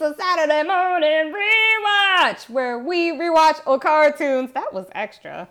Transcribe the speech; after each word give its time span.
It's 0.00 0.18
a 0.18 0.22
Saturday 0.22 0.62
morning 0.62 1.34
rewatch 1.34 2.48
where 2.48 2.78
we 2.78 3.12
rewatch 3.12 3.60
old 3.66 3.82
cartoons. 3.82 4.50
That 4.52 4.72
was 4.72 4.86
extra. 4.92 5.46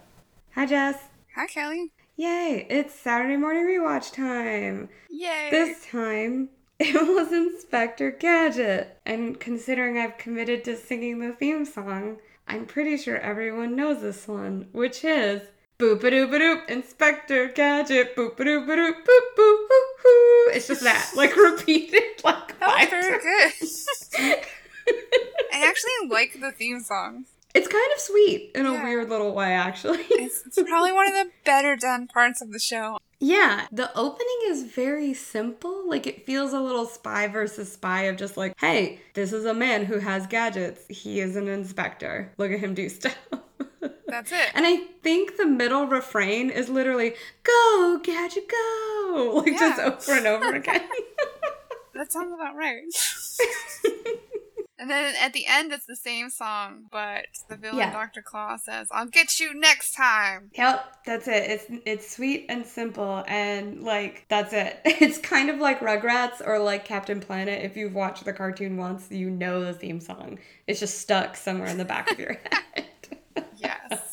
Hi, 0.55 0.65
Jess. 0.65 0.97
Hi, 1.35 1.45
Kelly. 1.45 1.91
Yay, 2.15 2.65
it's 2.67 2.95
Saturday 2.95 3.37
morning 3.37 3.65
rewatch 3.65 4.11
time. 4.11 4.89
Yay. 5.11 5.49
This 5.51 5.85
time, 5.85 6.49
it 6.79 6.95
was 6.95 7.31
Inspector 7.31 8.09
Gadget. 8.13 8.97
And 9.05 9.39
considering 9.39 9.99
I've 9.99 10.17
committed 10.17 10.63
to 10.63 10.75
singing 10.75 11.19
the 11.19 11.31
theme 11.33 11.63
song, 11.63 12.17
I'm 12.47 12.65
pretty 12.65 12.97
sure 12.97 13.17
everyone 13.17 13.75
knows 13.75 14.01
this 14.01 14.27
one, 14.27 14.69
which 14.71 15.03
is 15.03 15.43
boop 15.79 16.03
a 16.03 16.11
doop 16.11 16.35
a 16.35 16.39
doop, 16.39 16.69
Inspector 16.69 17.47
Gadget, 17.49 18.15
boop 18.15 18.37
a 18.39 18.43
doop 18.43 18.65
a 18.65 18.75
doop, 18.75 18.95
boop 18.95 19.25
boop 19.37 19.67
hoo 19.69 19.85
hoo. 20.03 20.51
It's 20.51 20.67
just 20.67 20.83
that, 20.83 21.11
like 21.15 21.35
repeated, 21.37 22.03
like 22.23 22.53
five 22.59 22.89
very 22.89 23.19
times. 23.21 24.09
good. 24.15 24.39
I 25.53 25.65
actually 25.65 26.09
like 26.09 26.39
the 26.39 26.51
theme 26.51 26.81
song. 26.81 27.25
It's 27.55 27.67
kind 27.67 27.91
of 27.95 27.99
sweet 28.01 28.51
in 28.53 28.65
a 28.65 28.73
weird 28.73 29.09
little 29.09 29.33
way, 29.33 29.53
actually. 29.53 30.03
It's, 30.11 30.45
it's 30.45 30.61
probably 30.69 30.91
one 30.91 31.07
of 31.07 31.13
the 31.13 31.31
better 31.45 31.75
done 31.75 32.07
parts 32.07 32.41
of 32.41 32.51
the 32.51 32.59
show. 32.59 32.97
Yeah, 33.21 33.65
the 33.71 33.89
opening 33.97 34.39
is 34.47 34.63
very 34.63 35.13
simple. 35.13 35.89
Like 35.89 36.07
it 36.07 36.25
feels 36.25 36.53
a 36.53 36.59
little 36.59 36.85
spy 36.85 37.27
versus 37.27 37.71
spy 37.71 38.03
of 38.03 38.17
just 38.17 38.37
like, 38.37 38.53
hey, 38.59 38.99
this 39.13 39.33
is 39.33 39.45
a 39.45 39.53
man 39.53 39.85
who 39.85 39.99
has 39.99 40.27
gadgets. 40.27 40.83
He 40.89 41.21
is 41.21 41.35
an 41.35 41.47
inspector. 41.47 42.31
Look 42.37 42.51
at 42.51 42.59
him 42.59 42.73
do 42.73 42.87
stuff. 42.89 43.15
That's 44.09 44.31
it. 44.31 44.49
And 44.53 44.65
I 44.65 44.77
think 45.03 45.37
the 45.37 45.45
middle 45.45 45.85
refrain 45.87 46.49
is 46.49 46.69
literally 46.69 47.13
"Go 47.43 47.99
gadget, 48.03 48.49
go!" 48.49 49.43
like 49.45 49.57
just 49.57 49.79
over 49.79 50.17
and 50.17 50.27
over 50.27 50.55
again. 50.55 50.87
That 51.93 52.11
sounds 52.11 52.33
about 52.33 52.55
right. 52.55 52.83
And 54.81 54.89
then 54.89 55.13
at 55.21 55.33
the 55.33 55.45
end, 55.45 55.73
it's 55.73 55.85
the 55.85 55.95
same 55.97 56.29
song, 56.29 56.85
but 56.89 57.25
the 57.49 57.57
villain 57.57 57.79
Yeah. 57.79 57.91
Dr. 57.91 58.21
Claw 58.21 58.55
says, 58.55 58.87
"I'll 58.91 59.07
get 59.07 59.37
you 59.37 59.53
next 59.53 59.91
time." 59.93 60.51
Yep, 60.53 61.03
that's 61.05 61.27
it. 61.27 61.51
It's 61.51 61.65
it's 61.85 62.09
sweet 62.15 62.45
and 62.47 62.65
simple 62.65 63.25
and 63.27 63.83
like 63.83 64.23
that's 64.29 64.53
it. 64.53 64.79
It's 64.85 65.17
kind 65.17 65.49
of 65.49 65.57
like 65.59 65.81
Rugrats 65.81 66.41
or 66.45 66.59
like 66.59 66.85
Captain 66.85 67.19
Planet. 67.19 67.61
If 67.65 67.75
you've 67.75 67.93
watched 67.93 68.23
the 68.23 68.31
cartoon 68.31 68.77
once, 68.77 69.11
you 69.11 69.29
know 69.29 69.65
the 69.65 69.73
theme 69.73 69.99
song. 69.99 70.39
It's 70.65 70.79
just 70.79 70.99
stuck 70.99 71.35
somewhere 71.35 71.67
in 71.67 71.77
the 71.77 71.83
back 71.83 72.09
of 72.11 72.17
your 72.17 72.37
head. 72.75 72.85
Yes. 73.57 74.08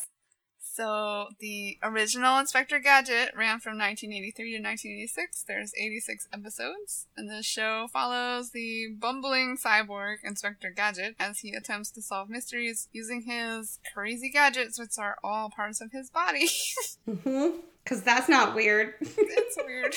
So 0.76 1.28
the 1.40 1.78
original 1.82 2.38
Inspector 2.38 2.78
Gadget 2.80 3.32
ran 3.34 3.60
from 3.60 3.78
1983 3.78 4.58
to 4.58 4.62
1986. 4.62 5.44
There's 5.48 5.72
86 5.74 6.28
episodes, 6.34 7.06
and 7.16 7.30
the 7.30 7.42
show 7.42 7.88
follows 7.90 8.50
the 8.50 8.88
bumbling 9.00 9.56
cyborg 9.56 10.16
Inspector 10.22 10.70
Gadget 10.76 11.16
as 11.18 11.38
he 11.38 11.54
attempts 11.54 11.90
to 11.92 12.02
solve 12.02 12.28
mysteries 12.28 12.88
using 12.92 13.22
his 13.22 13.78
crazy 13.94 14.28
gadgets, 14.28 14.78
which 14.78 14.98
are 14.98 15.16
all 15.24 15.48
parts 15.48 15.80
of 15.80 15.92
his 15.92 16.10
body. 16.10 16.50
mm-hmm. 17.08 17.56
Cause 17.86 18.02
that's 18.02 18.28
not 18.28 18.54
weird. 18.54 18.94
it's 19.00 19.56
weird. 19.64 19.94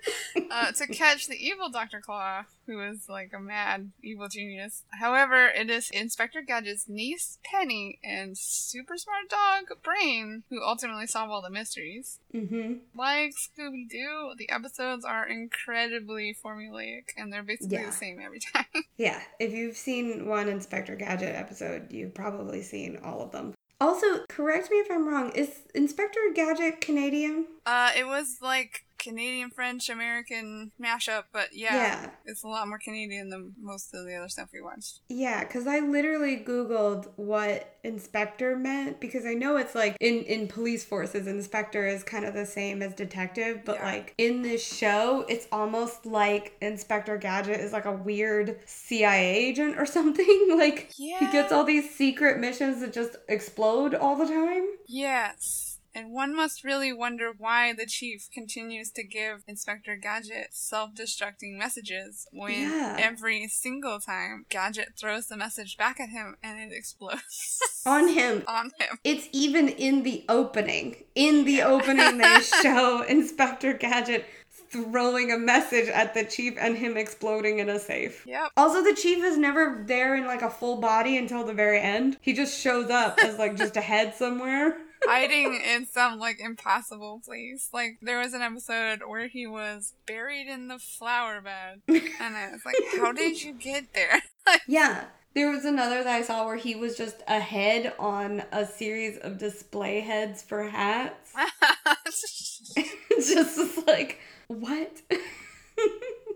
uh, 0.50 0.72
to 0.72 0.86
catch 0.86 1.26
the 1.26 1.36
evil 1.36 1.70
Dr. 1.70 2.00
Claw, 2.00 2.44
who 2.66 2.80
is 2.86 3.08
like 3.08 3.32
a 3.34 3.40
mad 3.40 3.90
evil 4.02 4.28
genius. 4.28 4.84
However, 5.00 5.48
it 5.48 5.70
is 5.70 5.88
Inspector 5.90 6.40
Gadget's 6.42 6.88
niece, 6.88 7.38
Penny, 7.42 7.98
and 8.04 8.36
super 8.36 8.96
smart 8.98 9.30
dog, 9.30 9.82
Brain, 9.82 10.42
who 10.50 10.62
ultimately 10.62 11.06
solve 11.06 11.30
all 11.30 11.40
the 11.42 11.48
mysteries. 11.50 12.20
mm-hmm. 12.34 12.74
Like 12.94 13.32
Scooby 13.32 13.88
Doo, 13.88 14.32
the 14.36 14.50
episodes 14.50 15.04
are 15.06 15.26
incredibly 15.26 16.36
formulaic 16.44 17.04
and 17.16 17.32
they're 17.32 17.42
basically 17.42 17.78
Yeah. 17.78 17.86
the 17.86 17.92
same 17.92 18.20
every 18.20 18.40
time. 18.40 18.66
Yeah, 18.96 19.18
if 19.38 19.52
you've 19.54 19.78
seen 19.78 20.28
one 20.28 20.46
Inspector 20.46 20.94
Gadget 20.96 21.34
episode, 21.34 21.90
you've 21.90 22.12
probably 22.14 22.60
seen 22.62 22.98
all 23.02 23.22
of 23.22 23.32
them. 23.32 23.54
Also, 23.80 24.26
correct 24.28 24.70
me 24.70 24.76
if 24.78 24.90
I'm 24.90 25.08
wrong. 25.08 25.30
Is 25.30 25.62
Inspector 25.74 26.20
Gadget 26.34 26.80
Canadian? 26.82 27.46
Uh, 27.64 27.90
it 27.96 28.06
was 28.06 28.38
like 28.42 28.84
Canadian 29.02 29.50
French 29.50 29.88
American 29.88 30.72
mashup, 30.80 31.24
but 31.32 31.48
yeah, 31.52 31.74
Yeah. 31.74 32.10
it's 32.26 32.42
a 32.44 32.48
lot 32.48 32.68
more 32.68 32.78
Canadian 32.78 33.30
than 33.30 33.54
most 33.60 33.94
of 33.94 34.04
the 34.06 34.14
other 34.14 34.28
stuff 34.28 34.50
we 34.52 34.60
watched. 34.60 35.00
Yeah, 35.08 35.40
because 35.44 35.66
I 35.66 35.80
literally 35.80 36.36
Googled 36.36 37.08
what 37.16 37.76
inspector 37.82 38.56
meant 38.56 39.00
because 39.00 39.24
I 39.24 39.32
know 39.34 39.56
it's 39.56 39.74
like 39.74 39.96
in, 40.00 40.22
in 40.24 40.46
police 40.48 40.84
forces, 40.84 41.26
inspector 41.26 41.86
is 41.86 42.04
kind 42.04 42.24
of 42.26 42.34
the 42.34 42.44
same 42.46 42.82
as 42.82 42.94
detective, 42.94 43.62
but 43.64 43.76
Yeah. 43.76 43.86
like 43.86 44.14
in 44.18 44.42
this 44.42 44.62
show, 44.64 45.24
it's 45.28 45.46
almost 45.50 46.04
like 46.06 46.56
Inspector 46.60 47.16
Gadget 47.18 47.58
is 47.60 47.72
like 47.72 47.86
a 47.86 47.92
weird 47.92 48.58
CIA 48.66 49.34
agent 49.34 49.78
or 49.78 49.86
something. 49.96 50.48
like 50.58 50.92
he 50.92 51.16
gets 51.32 51.52
all 51.52 51.64
these 51.64 51.94
secret 51.94 52.38
missions 52.38 52.80
that 52.80 52.92
just 52.92 53.16
explode 53.28 53.94
all 53.94 54.16
the 54.16 54.26
time. 54.26 54.66
Yes. 54.86 55.69
And 56.00 56.12
one 56.12 56.34
must 56.34 56.64
really 56.64 56.94
wonder 56.94 57.30
why 57.36 57.74
the 57.74 57.84
chief 57.84 58.30
continues 58.32 58.90
to 58.92 59.02
give 59.04 59.44
Inspector 59.46 59.94
Gadget 59.96 60.48
self 60.52 60.94
destructing 60.94 61.58
messages 61.58 62.26
when 62.32 62.62
Yeah. 62.62 62.96
every 62.98 63.46
single 63.48 64.00
time 64.00 64.46
Gadget 64.48 64.94
throws 64.98 65.26
the 65.26 65.36
message 65.36 65.76
back 65.76 66.00
at 66.00 66.08
him 66.08 66.36
and 66.42 66.58
it 66.58 66.74
explodes. 66.74 67.60
On 67.86 68.08
him. 68.08 68.44
On 68.48 68.70
him. 68.78 68.98
It's 69.04 69.28
even 69.32 69.68
in 69.68 70.02
the 70.02 70.24
opening. 70.30 70.96
In 71.14 71.44
the 71.44 71.60
opening, 71.60 72.16
they 72.16 72.38
show 72.62 73.02
Inspector 73.02 73.70
Gadget 73.74 74.24
throwing 74.70 75.32
a 75.32 75.38
message 75.38 75.88
at 75.88 76.14
the 76.14 76.24
chief 76.24 76.54
and 76.58 76.78
him 76.78 76.96
exploding 76.96 77.58
in 77.58 77.68
a 77.68 77.78
safe. 77.78 78.24
Yep. 78.26 78.52
Also, 78.56 78.82
the 78.82 78.94
chief 78.94 79.22
is 79.22 79.36
never 79.36 79.84
there 79.86 80.14
in 80.14 80.24
like 80.24 80.40
a 80.42 80.48
full 80.50 80.78
body 80.80 81.18
until 81.18 81.44
the 81.44 81.52
very 81.52 81.78
end. 81.80 82.16
He 82.22 82.32
just 82.32 82.58
shows 82.58 82.88
up 82.88 83.18
as 83.22 83.36
like 83.38 83.56
just 83.56 83.76
a 83.76 83.82
head 83.82 84.14
somewhere. 84.14 84.78
Hiding 85.04 85.60
in 85.74 85.86
some 85.86 86.18
like 86.18 86.40
impossible 86.40 87.20
place. 87.24 87.68
Like 87.72 87.98
there 88.02 88.18
was 88.18 88.34
an 88.34 88.42
episode 88.42 89.00
where 89.06 89.28
he 89.28 89.46
was 89.46 89.94
buried 90.06 90.46
in 90.46 90.68
the 90.68 90.78
flower 90.78 91.40
bed. 91.40 91.80
And 91.88 92.36
I 92.36 92.50
was 92.52 92.60
like, 92.64 92.76
How 92.98 93.12
did 93.12 93.42
you 93.42 93.52
get 93.52 93.92
there? 93.94 94.22
Yeah. 94.66 95.04
There 95.32 95.48
was 95.48 95.64
another 95.64 96.02
that 96.02 96.12
I 96.12 96.22
saw 96.22 96.44
where 96.44 96.56
he 96.56 96.74
was 96.74 96.96
just 96.96 97.22
a 97.28 97.38
head 97.38 97.92
on 98.00 98.42
a 98.50 98.66
series 98.66 99.16
of 99.18 99.38
display 99.38 100.00
heads 100.00 100.42
for 100.42 100.64
hats. 100.64 101.32
Just 103.16 103.86
like, 103.86 104.18
what? 104.48 105.02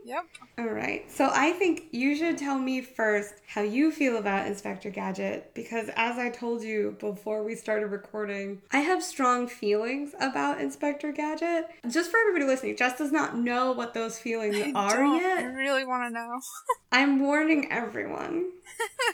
Yep. 0.04 0.24
All 0.58 0.66
right. 0.68 1.10
So 1.10 1.30
I 1.32 1.52
think 1.52 1.86
you 1.90 2.14
should 2.14 2.38
tell 2.38 2.58
me 2.58 2.80
first 2.80 3.34
how 3.46 3.62
you 3.62 3.90
feel 3.90 4.16
about 4.18 4.46
Inspector 4.46 4.88
Gadget 4.90 5.52
because 5.54 5.88
as 5.96 6.18
I 6.18 6.30
told 6.30 6.62
you 6.62 6.96
before 7.00 7.42
we 7.42 7.54
started 7.54 7.86
recording, 7.88 8.62
I 8.70 8.78
have 8.78 9.02
strong 9.02 9.46
feelings 9.48 10.14
about 10.20 10.60
Inspector 10.60 11.10
Gadget. 11.12 11.68
Just 11.90 12.10
for 12.10 12.18
everybody 12.18 12.44
listening, 12.44 12.76
Jess 12.76 12.98
does 12.98 13.12
not 13.12 13.36
know 13.36 13.72
what 13.72 13.94
those 13.94 14.18
feelings 14.18 14.56
I 14.56 14.72
are 14.72 15.04
yet. 15.16 15.42
really 15.54 15.84
want 15.84 16.08
to 16.08 16.10
know. 16.14 16.40
I'm 16.94 17.18
warning 17.18 17.72
everyone. 17.72 18.52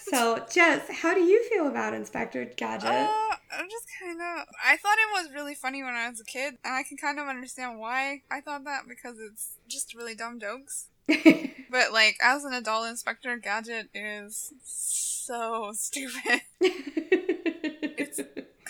so, 0.03 0.45
Jess, 0.53 0.83
how 0.91 1.15
do 1.15 1.21
you 1.21 1.43
feel 1.49 1.67
about 1.67 1.95
Inspector 1.95 2.45
Gadget? 2.57 2.91
Uh, 2.91 3.37
I'm 3.59 3.71
just 3.71 3.87
kind 3.99 4.21
of. 4.21 4.47
I 4.63 4.77
thought 4.77 4.99
it 4.99 5.23
was 5.25 5.33
really 5.35 5.55
funny 5.55 5.83
when 5.83 5.95
I 5.95 6.11
was 6.11 6.21
a 6.21 6.25
kid, 6.25 6.59
and 6.63 6.75
I 6.75 6.83
can 6.83 6.99
kind 6.99 7.19
of 7.19 7.27
understand 7.27 7.79
why 7.79 8.21
I 8.31 8.43
thought 8.43 8.65
that 8.65 8.83
because 8.87 9.17
it's 9.19 9.57
just 9.67 9.95
really 9.95 10.15
dumb 10.15 10.39
jokes. 10.39 10.89
But 11.71 11.93
like, 11.93 12.17
as 12.21 12.45
an 12.45 12.53
adult, 12.53 12.89
Inspector 12.89 13.37
Gadget 13.39 13.91
is 13.95 14.53
so 14.65 15.71
stupid. 15.77 16.41
It's 16.61 18.19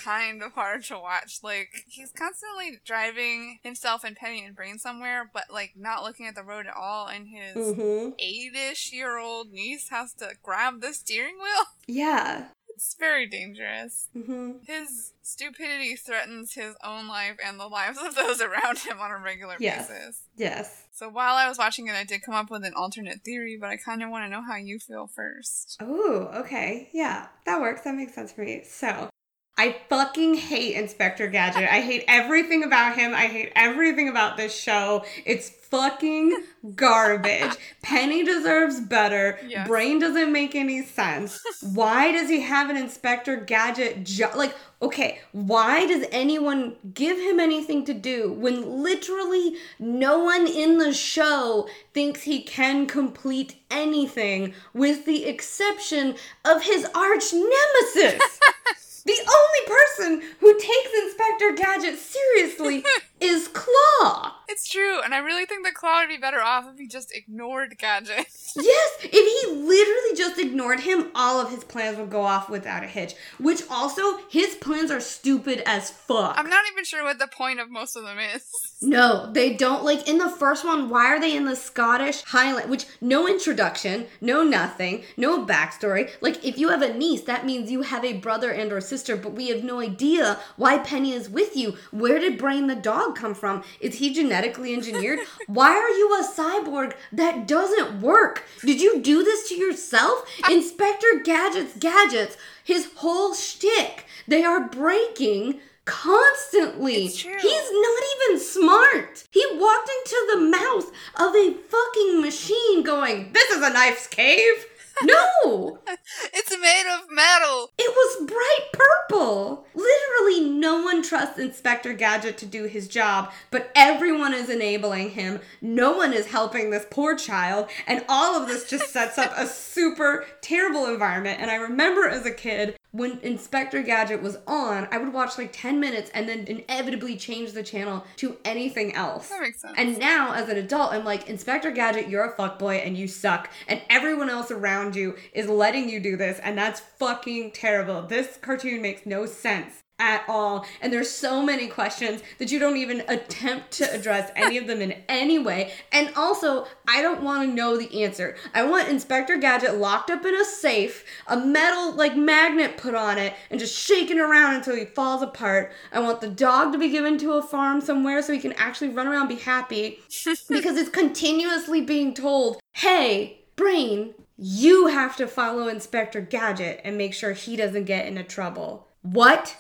kind 0.05 0.43
of 0.43 0.53
hard 0.53 0.85
to 0.85 0.99
watch. 0.99 1.41
Like, 1.43 1.69
he's 1.87 2.13
constantly 2.13 2.79
driving 2.85 3.59
himself 3.63 4.05
and 4.05 4.17
Penny 4.17 4.45
and 4.45 4.55
Brain 4.57 4.79
somewhere, 4.79 5.31
but 5.33 5.45
like 5.53 5.73
not 5.77 6.03
looking 6.03 6.27
at 6.27 6.35
the 6.35 6.43
road 6.43 6.67
at 6.67 6.75
all, 6.77 7.07
and 7.07 7.29
his 7.29 7.75
hmm 7.75 8.11
eight-ish 8.19 8.93
year 8.93 9.19
old 9.19 9.51
niece 9.53 9.89
has 9.91 10.13
to 10.15 10.31
grab 10.43 10.81
the 10.81 10.93
steering 10.93 11.37
wheel. 11.37 11.65
Yeah. 11.87 12.45
It's 12.69 12.95
very 12.99 13.27
dangerous. 13.27 14.09
hmm 14.13 14.53
His 14.65 15.13
stupidity 15.23 15.97
threatens 15.97 16.55
his 16.55 16.75
own 16.85 17.09
life 17.09 17.37
and 17.45 17.59
the 17.59 17.67
lives 17.67 17.99
of 17.99 18.15
those 18.15 18.41
around 18.49 18.79
him 18.79 19.01
on 19.01 19.11
a 19.11 19.19
regular 19.19 19.57
Yes. 19.59 19.89
basis. 19.89 20.23
Yes. 20.37 20.85
So 20.93 21.09
while 21.09 21.35
I 21.35 21.49
was 21.49 21.59
watching 21.59 21.89
it, 21.89 21.95
I 21.95 22.05
did 22.05 22.23
come 22.23 22.35
up 22.35 22.49
with 22.51 22.65
an 22.65 22.75
alternate 22.75 23.23
theory, 23.25 23.59
but 23.61 23.71
I 23.71 23.77
kind 23.77 24.03
of 24.03 24.11
want 24.11 24.25
to 24.25 24.31
know 24.31 24.43
how 24.43 24.57
you 24.57 24.79
feel 24.79 25.09
first. 25.09 25.77
Oh, 25.81 26.31
okay. 26.35 26.89
Yeah, 26.93 27.27
that 27.45 27.61
works. 27.61 27.83
That 27.83 27.97
makes 27.97 28.15
sense 28.15 28.33
for 28.33 28.43
me. 28.43 28.63
So, 28.65 29.11
I 29.61 29.77
fucking 29.91 30.37
hate 30.37 30.75
Inspector 30.75 31.27
Gadget. 31.27 31.69
I 31.71 31.83
hate 31.83 32.05
everything 32.09 32.65
about 32.65 32.97
him. 32.97 33.15
I 33.15 33.27
hate 33.27 33.53
everything 33.55 34.09
about 34.09 34.39
this 34.39 34.59
show. 34.59 35.05
It's 35.27 35.51
fucking 35.51 36.35
garbage. 36.75 37.53
Penny 37.83 38.25
deserves 38.25 38.81
better. 38.81 39.39
Yes. 39.47 39.69
Brain 39.69 39.99
doesn't 39.99 40.33
make 40.33 40.55
any 40.55 40.83
sense. 40.83 41.43
Why 41.75 42.11
does 42.11 42.31
he 42.31 42.41
have 42.41 42.71
an 42.71 42.79
Inspector 42.79 43.37
Gadget 43.45 44.05
job? 44.05 44.35
Like, 44.35 44.57
okay, 44.81 45.21
why 45.33 45.87
does 45.87 46.07
anyone 46.11 46.77
give 46.95 47.19
him 47.19 47.39
anything 47.39 47.85
to 47.85 47.93
do 47.93 48.33
when 48.33 48.83
literally 48.83 49.57
no 49.79 50.21
one 50.21 50.47
in 50.47 50.79
the 50.79 50.95
show 50.95 51.69
thinks 51.93 52.23
he 52.23 52.43
can 52.43 52.87
complete 52.87 53.57
anything 53.71 54.55
with 54.73 55.05
the 55.05 55.27
exception 55.27 56.17
of 56.47 56.63
his 56.63 56.87
arch 56.95 57.35
nemesis? 57.35 58.23
The 59.05 59.19
only 59.19 60.19
person 60.21 60.29
who 60.41 60.53
takes 60.59 60.91
Inspector 61.05 61.53
Gadget 61.57 61.99
seriously 61.99 62.85
is 63.21 63.49
Claw. 63.49 64.35
It's 64.49 64.69
true, 64.69 65.01
and 65.03 65.15
I 65.15 65.19
really 65.19 65.47
think 65.47 65.65
that 65.65 65.75
Claw 65.75 66.01
would 66.01 66.09
be 66.09 66.17
better 66.17 66.41
off 66.43 66.67
if 66.73 66.79
he 66.79 66.89
just 66.89 67.15
ignored 67.15 67.77
Gadget. 67.79 68.27
Yes, 68.57 68.91
if 69.05 69.13
he 69.13 69.53
literally 69.55 70.17
just 70.17 70.41
ignored 70.41 70.81
him, 70.81 71.13
all 71.15 71.41
of 71.41 71.53
his 71.53 71.63
plans 71.63 71.99
would 71.99 72.11
go 72.11 72.23
off 72.23 72.51
without 72.51 72.83
a 72.83 72.89
hitch. 72.89 73.15
Which 73.39 73.63
also, 73.71 74.19
his 74.29 74.57
plans 74.57 74.91
are 74.91 74.99
stupid 75.01 75.63
as 75.65 75.89
fuck. 75.89 76.35
I'm 76.37 76.51
not 76.51 76.65
even 76.73 76.83
sure 76.85 77.05
what 77.05 77.21
the 77.21 77.29
point 77.29 77.61
of 77.61 77.71
most 77.71 77.95
of 77.95 78.03
them 78.03 78.19
is. 78.19 78.45
No, 78.83 79.31
they 79.31 79.53
don't. 79.53 79.85
Like 79.85 80.09
in 80.09 80.17
the 80.17 80.31
first 80.31 80.65
one, 80.65 80.89
why 80.89 81.05
are 81.09 81.21
they 81.21 81.37
in 81.37 81.45
the 81.45 81.55
Scottish 81.55 82.23
Highland? 82.23 82.71
Which, 82.71 82.87
no 83.03 83.29
introduction, 83.29 84.07
no 84.23 84.43
nothing, 84.43 85.05
no 85.19 85.45
backstory. 85.45 86.11
Like, 86.23 86.43
if 86.43 86.57
you 86.57 86.71
have 86.71 86.81
a 86.81 86.95
niece, 86.95 87.21
that 87.25 87.45
means 87.45 87.71
you 87.71 87.83
have 87.83 88.07
a 88.07 88.15
brother 88.15 88.51
and 88.51 88.73
or 88.73 88.81
sister, 88.91 89.17
but 89.17 89.33
we 89.33 89.49
have 89.49 89.65
no 89.65 89.81
idea 89.81 90.39
why 90.57 90.79
Penny 90.79 91.13
is 91.13 91.31
with 91.31 91.57
you. 91.57 91.77
Where 91.93 92.19
did 92.19 92.37
Brain 92.37 92.67
the 92.67 92.75
dog 92.75 93.17
come 93.17 93.35
from? 93.35 93.63
Is 93.81 93.95
he 93.95 94.13
genetically 94.13 94.75
engineered? 94.75 95.21
why 95.47 95.71
are 95.71 95.89
you 95.89 96.21
a 96.21 96.29
cyborg 96.29 96.95
that 97.13 97.47
doesn't 97.47 98.03
work? 98.03 98.45
Did 98.61 98.81
you 98.81 99.01
do 99.01 99.23
this 99.25 99.49
to 99.49 99.55
yourself? 99.55 100.29
Inspector 100.51 101.23
Gadget's 101.25 101.79
gadgets, 101.79 102.37
his 102.65 102.91
whole 102.97 103.33
shtick, 103.35 104.05
they 104.29 104.45
are 104.45 104.69
breaking 104.69 105.61
constantly. 105.85 107.07
He's 107.07 107.71
not 107.73 108.03
even 108.15 108.41
smart. 108.41 109.25
He 109.31 109.45
walked 109.53 109.91
into 109.99 110.27
the 110.33 110.41
mouth 110.41 110.93
of 111.17 111.35
a 111.35 111.55
fucking 111.55 112.21
machine 112.21 112.83
going, 112.83 113.33
This 113.33 113.51
is 113.51 113.63
a 113.63 113.73
knife's 113.73 114.07
cave. 114.07 114.67
No, 115.03 115.79
It's 116.33 116.51
made 116.51 116.95
of 116.95 117.11
metal. 117.11 117.71
it 117.79 117.91
was 117.95 118.27
bright 118.29 118.73
purple. 118.73 119.67
Literally, 119.75 120.49
no 120.51 120.83
one 120.83 121.03
trusts 121.03 121.39
Inspector 121.39 121.93
Gadget 121.95 122.37
to 122.39 122.47
do 122.47 122.65
his 122.65 122.89
job, 122.89 123.31
but 123.51 123.71
everyone 123.75 124.35
is 124.35 124.49
enabling 124.51 125.11
him. 125.11 125.41
No 125.61 125.97
one 125.97 126.13
is 126.13 126.27
helping 126.27 126.71
this 126.71 126.87
poor 126.91 127.17
child, 127.17 127.69
and 127.87 128.05
all 128.09 128.41
of 128.41 128.49
this 128.49 128.69
just 128.69 128.91
sets 128.91 129.19
up 129.19 129.33
a 129.37 129.47
super 129.71 130.27
terrible 130.41 130.87
environment. 130.87 131.41
And 131.41 131.51
I 131.51 131.57
remember 131.57 132.09
as 132.09 132.27
a 132.27 132.31
kid, 132.33 132.77
when 132.93 133.19
Inspector 133.21 133.81
Gadget 133.83 134.23
was 134.23 134.39
on, 134.47 134.89
I 134.91 134.99
would 134.99 135.13
watch 135.13 135.39
like 135.39 135.53
10 135.53 135.79
minutes 135.79 136.11
and 136.13 136.29
then 136.29 136.47
inevitably 136.47 137.17
change 137.17 137.53
the 137.53 137.63
channel 137.63 138.05
to 138.17 138.37
anything 138.45 138.95
else. 138.95 139.29
That 139.29 139.41
makes 139.41 139.61
sense. 139.61 139.75
And 139.77 139.99
now, 139.99 140.33
as 140.33 140.49
an 140.49 140.57
adult, 140.57 140.93
I'm 140.93 141.05
like, 141.05 141.29
Inspector 141.29 141.71
Gadget, 141.71 142.09
you're 142.09 142.25
a 142.25 142.37
fuckboy 142.37 142.85
and 142.85 142.97
you 142.97 143.07
suck. 143.07 143.51
And 143.69 143.81
everyone 143.89 144.29
else 144.29 144.51
around 144.51 144.97
you 144.97 145.17
is 145.33 145.49
letting 145.49 145.89
you 145.89 146.01
do 146.01 146.17
this, 146.17 146.41
and 146.41 146.59
that's 146.59 146.81
fucking 146.81 147.53
terrible. 147.53 148.03
This 148.03 148.39
cartoon 148.41 148.83
makes 148.83 149.07
no 149.07 149.27
sense 149.27 149.83
at 150.01 150.25
all. 150.27 150.67
And 150.81 150.93
there's 150.93 151.11
so 151.11 151.43
many 151.43 151.69
questions 151.69 152.23
that 152.39 152.51
you 152.51 152.59
don't 152.59 152.79
even 152.79 153.05
attempt 153.07 153.71
to 153.73 153.95
address 153.95 154.33
any 154.37 154.59
of 154.59 154.67
them 154.67 154.81
in 154.81 155.03
any 155.09 155.39
way. 155.39 155.73
And 155.93 156.13
also, 156.17 156.67
I 156.89 157.03
don't 157.03 157.23
want 157.23 157.49
to 157.49 157.55
know 157.55 157.77
the 157.77 158.03
answer. 158.03 158.37
I 158.55 158.65
want 158.65 158.89
Inspector 158.89 159.37
Gadget 159.37 159.77
locked 159.77 160.11
up 160.11 160.25
in 160.25 160.35
a 160.35 160.45
safe, 160.45 161.05
a 161.29 161.37
metal 161.37 161.95
like 161.95 162.17
magnet 162.17 162.77
put 162.77 162.95
on 162.95 163.19
it, 163.19 163.35
and 163.51 163.61
just 163.61 163.79
shaking 163.79 164.19
around 164.19 164.57
until 164.57 164.75
he 164.75 164.87
falls 164.87 165.23
apart. 165.23 165.73
I 165.93 166.01
want 166.01 166.21
the 166.21 166.29
dog 166.29 166.73
to 166.73 166.79
be 166.79 166.89
given 166.89 167.19
to 167.19 167.35
a 167.35 167.43
farm 167.43 167.81
somewhere 167.81 168.23
so 168.23 168.33
he 168.33 168.41
can 168.41 168.55
actually 168.55 168.89
run 168.89 169.07
around 169.07 169.21
and 169.21 169.29
be 169.29 169.45
happy 169.45 170.01
because 170.49 170.77
it's 170.77 170.89
continuously 170.89 171.83
being 171.83 172.15
told, 172.15 172.59
hey, 172.73 173.45
brain, 173.57 174.15
you 174.43 174.87
have 174.87 175.17
to 175.17 175.27
follow 175.27 175.69
Inspector 175.69 176.19
Gadget 176.23 176.81
and 176.83 176.97
make 176.97 177.13
sure 177.13 177.33
he 177.33 177.57
doesn't 177.57 177.85
get 177.85 178.07
into 178.07 178.23
trouble. 178.23 178.89
What? 179.03 179.57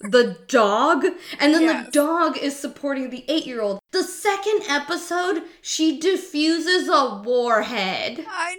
The 0.00 0.38
dog? 0.48 1.04
And 1.38 1.52
then 1.54 1.62
Yes. 1.62 1.86
the 1.86 1.92
dog 1.92 2.38
is 2.38 2.58
supporting 2.58 3.10
the 3.10 3.24
eight 3.28 3.46
year 3.46 3.60
old. 3.60 3.80
The 3.92 4.02
second 4.02 4.62
episode, 4.68 5.42
she 5.60 5.98
diffuses 5.98 6.88
a 6.88 7.20
warhead. 7.24 8.24
I 8.28 8.56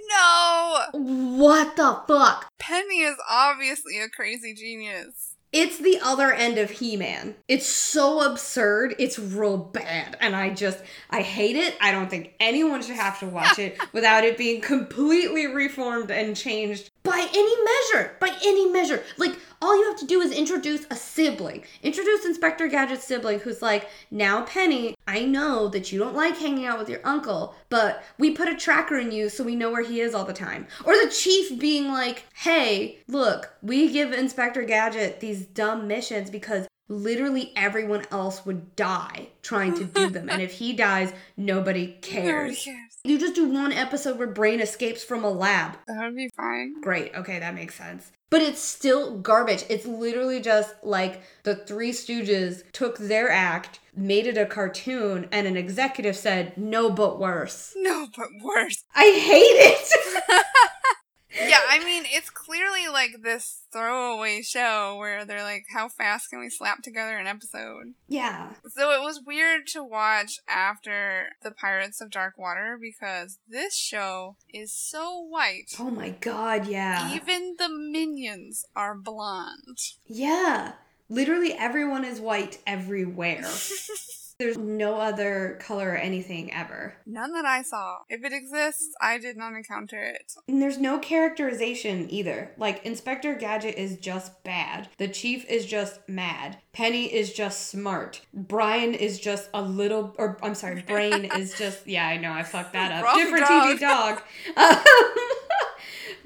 know. 0.94 1.00
What 1.00 1.76
the 1.76 2.02
fuck? 2.08 2.48
Penny 2.60 3.02
is 3.02 3.16
obviously 3.30 3.98
a 4.00 4.08
crazy 4.10 4.54
genius. 4.54 5.30
It's 5.52 5.80
the 5.80 6.00
other 6.02 6.32
end 6.32 6.58
of 6.58 6.70
He 6.70 6.96
Man. 6.96 7.36
It's 7.50 7.66
so 7.66 8.22
absurd. 8.22 8.96
It's 9.00 9.20
real 9.20 9.58
bad. 9.58 10.16
And 10.22 10.34
I 10.34 10.52
just, 10.52 10.80
I 11.10 11.22
hate 11.22 11.58
it. 11.58 11.76
I 11.82 11.92
don't 11.92 12.10
think 12.10 12.34
anyone 12.40 12.82
should 12.82 12.96
have 12.96 13.20
to 13.20 13.26
watch 13.26 13.60
it 13.66 13.78
without 13.92 14.24
it 14.24 14.38
being 14.38 14.62
completely 14.62 15.48
reformed 15.48 16.10
and 16.12 16.38
changed 16.38 16.91
by 17.04 17.28
any 17.34 17.56
measure. 17.64 18.16
By 18.20 18.38
any 18.46 18.70
measure. 18.70 19.04
Like, 19.18 19.38
all 19.62 19.78
you 19.78 19.88
have 19.90 20.00
to 20.00 20.06
do 20.08 20.22
is 20.22 20.32
introduce 20.32 20.86
a 20.90 20.96
sibling. 20.96 21.64
Introduce 21.84 22.26
Inspector 22.26 22.66
Gadget's 22.68 23.06
sibling 23.06 23.40
who's 23.40 23.62
like, 23.62 23.90
now 24.10 24.44
Penny, 24.44 24.96
I 25.08 25.26
know 25.26 25.68
that 25.70 25.92
you 25.92 26.00
don't 26.00 26.16
like 26.16 26.38
hanging 26.38 26.66
out 26.66 26.80
with 26.80 26.90
your 26.90 27.02
uncle, 27.04 27.56
but 27.70 28.04
we 28.18 28.32
put 28.32 28.48
a 28.48 28.56
tracker 28.56 28.98
in 28.98 29.12
you 29.12 29.30
so 29.30 29.44
we 29.44 29.56
know 29.56 29.72
where 29.72 29.84
he 29.84 30.02
is 30.02 30.14
all 30.16 30.26
the 30.26 30.34
time. 30.34 30.68
Or 30.84 30.94
the 30.94 31.12
chief 31.12 31.60
being 31.60 31.90
like, 31.90 32.26
hey, 32.34 33.00
look, 33.08 33.54
we 33.62 33.92
give 33.92 34.14
Inspector 34.14 34.62
Gadget 34.64 35.20
these 35.20 35.46
dumb 35.46 35.88
missions 35.88 36.30
because 36.30 36.68
literally 36.92 37.54
everyone 37.56 38.06
else 38.12 38.46
would 38.46 38.76
die 38.76 39.30
trying 39.42 39.74
to 39.76 39.86
do 39.86 40.10
them. 40.10 40.30
and 40.30 40.42
if 40.42 40.54
he 40.54 40.74
dies, 40.74 41.14
nobody 41.38 41.98
Nobody 42.42 42.56
cares. 42.56 42.91
You 43.04 43.18
just 43.18 43.34
do 43.34 43.50
one 43.50 43.72
episode 43.74 44.20
where 44.20 44.28
Brain 44.28 44.62
escapes 44.62 45.04
from 45.04 45.24
a 45.24 45.30
lab. 45.30 45.76
That 45.88 46.06
would 46.06 46.16
be 46.16 46.30
fine. 46.38 46.80
Great. 46.82 47.16
Okay, 47.16 47.40
that 47.40 47.56
makes 47.56 47.76
sense. 47.76 48.12
But 48.30 48.42
it's 48.44 48.62
still 48.62 49.18
garbage. 49.18 49.66
It's 49.70 49.86
literally 49.86 50.40
just 50.40 50.76
like 50.84 51.24
the 51.44 51.56
Three 51.56 51.92
Stooges 51.92 52.64
took 52.72 52.98
their 53.00 53.30
act, 53.30 53.80
made 53.96 54.28
it 54.28 54.38
a 54.38 54.46
cartoon, 54.46 55.28
and 55.32 55.48
an 55.48 55.58
executive 55.58 56.16
said, 56.16 56.56
no, 56.58 56.92
but 56.92 57.20
worse. 57.20 57.74
No, 57.76 58.08
but 58.16 58.28
worse. 58.42 58.84
I 58.96 59.06
hate 59.06 59.42
it. 59.42 59.94
Yeah, 61.50 61.60
I 61.70 61.84
mean, 61.84 62.04
it's 62.08 62.30
clearly 62.30 62.88
like 62.88 63.22
this 63.24 63.62
throwaway 63.72 64.42
show 64.42 64.98
where 64.98 65.26
they're 65.26 65.44
like, 65.44 65.66
how 65.74 65.90
fast 65.90 66.30
can 66.30 66.40
we 66.40 66.50
slap 66.50 66.82
together 66.84 67.18
an 67.18 67.28
episode? 67.28 67.94
yeah. 68.08 68.50
So 68.70 68.92
it 68.92 69.02
was 69.02 69.22
weird 69.26 69.68
to 69.68 69.84
watch 69.84 70.40
after 70.48 71.30
The 71.44 71.52
Pirates 71.52 72.02
of 72.02 72.10
Dark 72.12 72.38
Water 72.38 72.78
because 72.80 73.40
this 73.48 73.76
show 73.76 74.36
is 74.54 74.72
so 74.74 75.20
white. 75.20 75.74
Oh 75.80 75.90
my 75.92 76.10
god, 76.10 76.68
yeah. 76.68 77.14
Even 77.14 77.56
the 77.58 77.70
minions 77.70 78.66
are 78.76 78.96
blonde. 78.96 79.80
Yeah. 80.06 80.74
Literally 81.10 81.54
everyone 81.54 82.06
is 82.06 82.20
white 82.22 82.60
everywhere. 82.66 83.46
There's 84.42 84.58
no 84.58 84.96
other 84.96 85.60
color 85.62 85.92
or 85.92 85.96
anything 85.96 86.52
ever. 86.52 86.96
None 87.06 87.32
that 87.34 87.46
I 87.46 87.62
saw. 87.62 87.98
If 88.10 88.24
it 88.24 88.34
exists, 88.34 88.90
I 89.00 89.20
did 89.20 89.38
not 89.38 89.54
encounter 89.54 90.02
it. 90.02 90.34
And 90.48 90.60
there's 90.60 90.80
no 90.80 90.98
characterization 90.98 92.08
either. 92.10 92.50
Like, 92.58 92.84
Inspector 92.84 93.32
Gadget 93.36 93.76
is 93.76 93.98
just 93.98 94.44
bad. 94.44 94.90
The 94.98 95.08
Chief 95.08 95.48
is 95.48 95.68
just 95.68 96.00
mad. 96.10 96.58
Penny 96.74 97.06
is 97.06 97.32
just 97.32 97.70
smart. 97.70 98.22
Brian 98.34 98.96
is 98.96 99.20
just 99.20 99.48
a 99.54 99.62
little, 99.62 100.16
or 100.18 100.40
I'm 100.42 100.56
sorry, 100.56 100.82
Brain 100.88 101.26
is 101.26 101.56
just, 101.56 101.86
yeah, 101.86 102.08
I 102.08 102.18
know, 102.18 102.32
I 102.32 102.42
fucked 102.42 102.74
that 102.74 102.92
up. 102.92 103.04
Wrong 103.04 103.18
Different 103.18 103.46
dog. 103.46 103.78
TV 103.78 103.80
dog. 103.80 104.24
Um, 104.58 104.84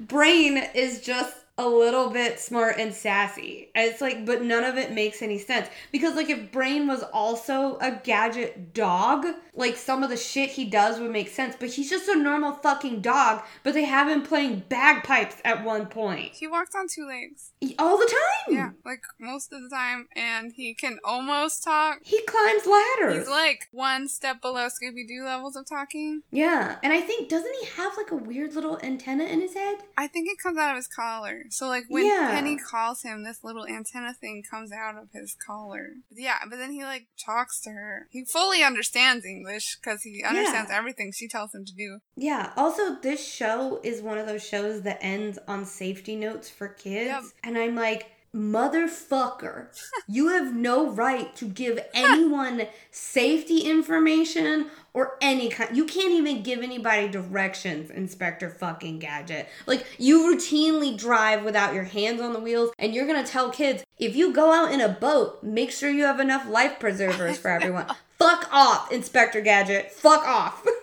Brain 0.00 0.56
is 0.74 1.02
just 1.02 1.36
a 1.58 1.66
little 1.66 2.10
bit 2.10 2.38
smart 2.38 2.76
and 2.78 2.92
sassy. 2.92 3.70
It's 3.74 4.02
like, 4.02 4.26
but 4.26 4.42
none 4.42 4.62
of 4.62 4.76
it 4.76 4.92
makes 4.92 5.22
any 5.22 5.38
sense. 5.38 5.68
Because, 5.90 6.14
like, 6.14 6.28
if 6.28 6.52
Brain 6.52 6.86
was 6.86 7.02
also 7.14 7.78
a 7.78 7.92
gadget 8.04 8.74
dog, 8.74 9.26
like, 9.54 9.76
some 9.76 10.02
of 10.02 10.10
the 10.10 10.18
shit 10.18 10.50
he 10.50 10.66
does 10.66 11.00
would 11.00 11.10
make 11.10 11.28
sense. 11.28 11.56
But 11.58 11.70
he's 11.70 11.88
just 11.88 12.08
a 12.08 12.14
normal 12.14 12.52
fucking 12.52 13.00
dog, 13.00 13.42
but 13.62 13.72
they 13.72 13.84
have 13.84 14.06
him 14.06 14.22
playing 14.22 14.64
bagpipes 14.68 15.36
at 15.46 15.64
one 15.64 15.86
point. 15.86 16.32
He 16.34 16.46
walks 16.46 16.74
on 16.74 16.88
two 16.94 17.06
legs. 17.06 17.52
All 17.78 17.96
the 17.96 18.04
time. 18.04 18.54
Yeah, 18.54 18.70
like 18.84 19.00
most 19.18 19.50
of 19.52 19.62
the 19.62 19.70
time, 19.74 20.08
and 20.14 20.52
he 20.52 20.74
can 20.74 20.98
almost 21.04 21.64
talk. 21.64 21.98
He 22.02 22.20
climbs 22.22 22.66
ladders. 22.66 23.20
He's 23.20 23.28
like 23.28 23.68
one 23.72 24.08
step 24.08 24.42
below 24.42 24.68
Scooby 24.68 25.08
Doo 25.08 25.24
levels 25.24 25.56
of 25.56 25.66
talking. 25.66 26.22
yeah. 26.30 26.76
And 26.82 26.92
I 26.92 27.00
think, 27.00 27.28
doesn't 27.30 27.54
he 27.62 27.66
have, 27.76 27.96
like, 27.96 28.10
a 28.10 28.16
weird 28.16 28.54
little 28.54 28.78
antenna 28.82 29.24
in 29.24 29.40
his 29.40 29.54
head? 29.54 29.78
I 29.96 30.06
think 30.06 30.28
it 30.28 30.38
comes 30.38 30.58
out 30.58 30.70
of 30.72 30.76
his 30.76 30.86
collar. 30.86 31.44
So 31.50 31.68
like 31.68 31.84
when 31.88 32.06
Yeah. 32.06 32.30
Penny 32.32 32.56
calls 32.56 33.02
him, 33.02 33.24
this 33.24 33.42
little 33.42 33.66
antenna 33.66 34.14
thing 34.14 34.42
comes 34.48 34.70
out 34.72 34.96
of 34.96 35.08
his 35.12 35.36
collar. 35.46 35.90
Yeah, 36.10 36.38
but 36.48 36.56
then 36.56 36.72
he 36.72 36.82
like 36.84 37.08
talks 37.24 37.60
to 37.62 37.70
her. 37.70 38.08
He 38.10 38.24
fully 38.24 38.62
understands 38.62 39.24
English 39.24 39.78
because 39.80 40.02
he 40.02 40.22
understands 40.22 40.70
everything 40.70 41.12
she 41.12 41.28
tells 41.28 41.54
him 41.54 41.64
to 41.64 41.72
do. 41.74 41.98
Yeah. 42.16 42.52
Also, 42.56 42.96
this 43.00 43.26
show 43.26 43.80
is 43.82 44.00
one 44.00 44.18
of 44.18 44.26
those 44.26 44.46
shows 44.46 44.82
that 44.82 44.98
ends 45.00 45.38
on 45.48 45.64
safety 45.64 46.16
notes 46.16 46.48
for 46.48 46.68
kids. 46.68 47.08
Yep. 47.08 47.22
And 47.44 47.58
I'm 47.58 47.74
like, 47.74 48.10
motherfucker, 48.36 49.66
you 50.06 50.28
have 50.28 50.54
no 50.54 50.90
right 50.90 51.34
to 51.36 51.46
give 51.46 51.80
anyone 51.94 52.66
safety 52.90 53.60
information 53.60 54.66
or 54.92 55.16
any 55.20 55.48
kind. 55.48 55.76
You 55.76 55.84
can't 55.84 56.12
even 56.12 56.42
give 56.42 56.60
anybody 56.60 57.08
directions, 57.08 57.90
Inspector 57.90 58.48
fucking 58.50 58.98
Gadget. 58.98 59.48
Like, 59.66 59.86
you 59.98 60.34
routinely 60.34 60.96
drive 60.96 61.44
without 61.44 61.74
your 61.74 61.84
hands 61.84 62.20
on 62.20 62.32
the 62.32 62.40
wheels, 62.40 62.72
and 62.78 62.94
you're 62.94 63.06
gonna 63.06 63.26
tell 63.26 63.50
kids 63.50 63.84
if 63.98 64.14
you 64.14 64.32
go 64.32 64.52
out 64.52 64.72
in 64.72 64.80
a 64.80 64.88
boat, 64.88 65.42
make 65.42 65.70
sure 65.70 65.90
you 65.90 66.04
have 66.04 66.20
enough 66.20 66.48
life 66.48 66.78
preservers 66.78 67.38
for 67.38 67.48
everyone. 67.50 67.86
Fuck 68.18 68.48
off, 68.52 68.92
Inspector 68.92 69.40
Gadget. 69.40 69.92
Fuck 69.92 70.26
off. 70.26 70.66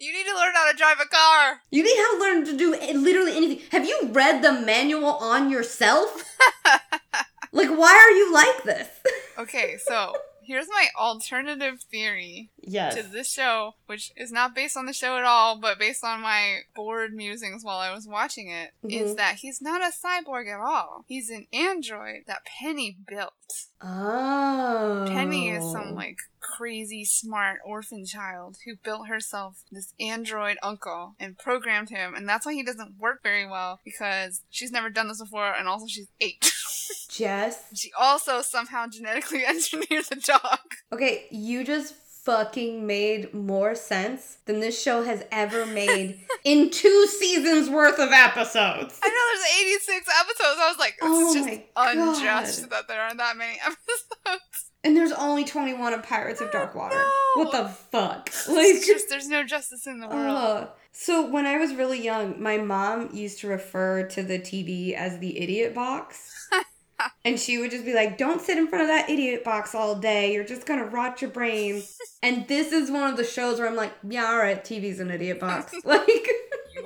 You 0.00 0.12
need 0.12 0.24
to 0.24 0.34
learn 0.34 0.54
how 0.54 0.70
to 0.70 0.76
drive 0.76 0.96
a 1.00 1.06
car. 1.08 1.60
You 1.70 1.82
need 1.82 1.96
how 1.96 2.14
to 2.14 2.20
learn 2.20 2.44
to 2.46 2.56
do 2.56 2.70
literally 2.98 3.36
anything. 3.36 3.60
Have 3.70 3.86
you 3.86 4.08
read 4.10 4.42
the 4.42 4.52
manual 4.52 5.04
on 5.16 5.50
yourself? 5.50 6.24
like, 7.52 7.68
why 7.68 7.94
are 7.94 8.10
you 8.16 8.32
like 8.32 8.64
this? 8.64 8.88
Okay, 9.38 9.78
so 9.82 10.12
here's 10.44 10.68
my 10.68 10.88
alternative 11.00 11.80
theory 11.90 12.50
Yes. 12.62 12.94
to 12.94 13.02
this 13.02 13.32
show, 13.32 13.72
which 13.86 14.12
is 14.14 14.30
not 14.30 14.54
based 14.54 14.76
on 14.76 14.84
the 14.84 14.92
show 14.92 15.16
at 15.16 15.24
all, 15.24 15.58
but 15.58 15.78
based 15.78 16.04
on 16.04 16.20
my 16.20 16.58
bored 16.76 17.14
musings 17.14 17.64
while 17.64 17.78
I 17.78 17.90
was 17.94 18.06
watching 18.06 18.50
it, 18.50 18.72
is 18.86 19.12
Mhm. 19.12 19.16
that 19.16 19.36
he's 19.36 19.62
not 19.62 19.80
a 19.80 19.92
cyborg 19.96 20.52
at 20.52 20.60
all. 20.60 21.06
He's 21.08 21.30
an 21.30 21.46
android 21.54 22.24
that 22.26 22.44
Penny 22.44 22.98
built. 23.08 23.32
Oh. 23.80 25.06
Penny 25.08 25.48
is 25.48 25.62
some 25.72 25.94
like 25.94 26.18
crazy 26.56 27.04
smart 27.04 27.58
orphan 27.64 28.04
child 28.06 28.56
who 28.64 28.74
built 28.82 29.08
herself 29.08 29.62
this 29.70 29.92
android 30.00 30.56
uncle 30.62 31.14
and 31.20 31.36
programmed 31.38 31.90
him, 31.90 32.14
and 32.14 32.28
that's 32.28 32.44
why 32.46 32.52
he 32.54 32.62
doesn't 32.62 32.98
work 32.98 33.22
very 33.22 33.46
well 33.48 33.80
because 33.84 34.42
she's 34.50 34.70
never 34.72 34.90
done 34.90 35.08
this 35.08 35.20
before, 35.20 35.52
and 35.52 35.68
also 35.68 35.86
she's 35.88 36.08
eight. 36.20 36.52
Jess. 37.10 37.64
she 37.74 37.90
also 37.98 38.40
somehow 38.42 38.86
genetically 38.90 39.44
engineered 39.48 40.04
the 40.10 40.16
dog. 40.16 40.58
Okay, 40.92 41.26
you 41.30 41.64
just 41.64 41.94
fucking 42.24 42.86
made 42.86 43.32
more 43.32 43.74
sense 43.74 44.36
than 44.44 44.60
this 44.60 44.80
show 44.80 45.02
has 45.02 45.24
ever 45.32 45.64
made 45.66 46.20
in 46.44 46.68
two 46.70 47.06
seasons 47.06 47.68
worth 47.70 47.98
of 47.98 48.10
episodes. 48.12 49.00
I 49.02 49.08
know 49.08 49.24
there's 49.32 49.74
86 49.88 50.06
episodes. 50.20 50.58
I 50.60 50.68
was 50.68 50.78
like, 50.78 50.92
it's 50.92 51.02
Oh 51.02 51.34
just 51.34 51.48
God. 51.74 51.96
unjust 51.96 52.70
that 52.70 52.88
there 52.88 53.00
aren't 53.00 53.18
that 53.18 53.36
many 53.36 53.58
episodes. 53.64 54.69
And 54.82 54.96
there's 54.96 55.12
only 55.12 55.44
21 55.44 55.92
of 55.92 56.02
Pirates 56.02 56.40
of 56.40 56.50
Dark 56.50 56.74
Water. 56.74 56.96
No. 56.96 57.42
What 57.42 57.52
the 57.52 57.68
fuck? 57.68 58.30
It's 58.48 58.86
just 58.86 59.08
there's 59.10 59.28
no 59.28 59.44
justice 59.44 59.86
in 59.86 60.00
the 60.00 60.08
world. 60.08 60.36
Uh, 60.36 60.66
so 60.92 61.26
when 61.26 61.46
I 61.46 61.58
was 61.58 61.74
really 61.74 62.02
young, 62.02 62.42
my 62.42 62.56
mom 62.56 63.10
used 63.14 63.40
to 63.40 63.48
refer 63.48 64.04
to 64.08 64.22
the 64.22 64.38
TV 64.38 64.94
as 64.94 65.18
the 65.18 65.38
idiot 65.38 65.74
box. 65.74 66.48
and 67.24 67.38
she 67.38 67.58
would 67.58 67.70
just 67.70 67.84
be 67.84 67.94
like, 67.94 68.18
"Don't 68.18 68.40
sit 68.40 68.58
in 68.58 68.68
front 68.68 68.82
of 68.82 68.88
that 68.88 69.10
idiot 69.10 69.44
box 69.44 69.74
all 69.74 69.94
day. 69.96 70.32
You're 70.32 70.44
just 70.44 70.66
going 70.66 70.80
to 70.80 70.86
rot 70.86 71.20
your 71.20 71.30
brain." 71.30 71.82
and 72.22 72.48
this 72.48 72.72
is 72.72 72.90
one 72.90 73.08
of 73.08 73.16
the 73.16 73.24
shows 73.24 73.58
where 73.58 73.68
I'm 73.68 73.76
like, 73.76 73.92
"Yeah, 74.08 74.26
all 74.26 74.38
right, 74.38 74.62
TV's 74.62 75.00
an 75.00 75.10
idiot 75.10 75.40
box." 75.40 75.74
like 75.84 76.28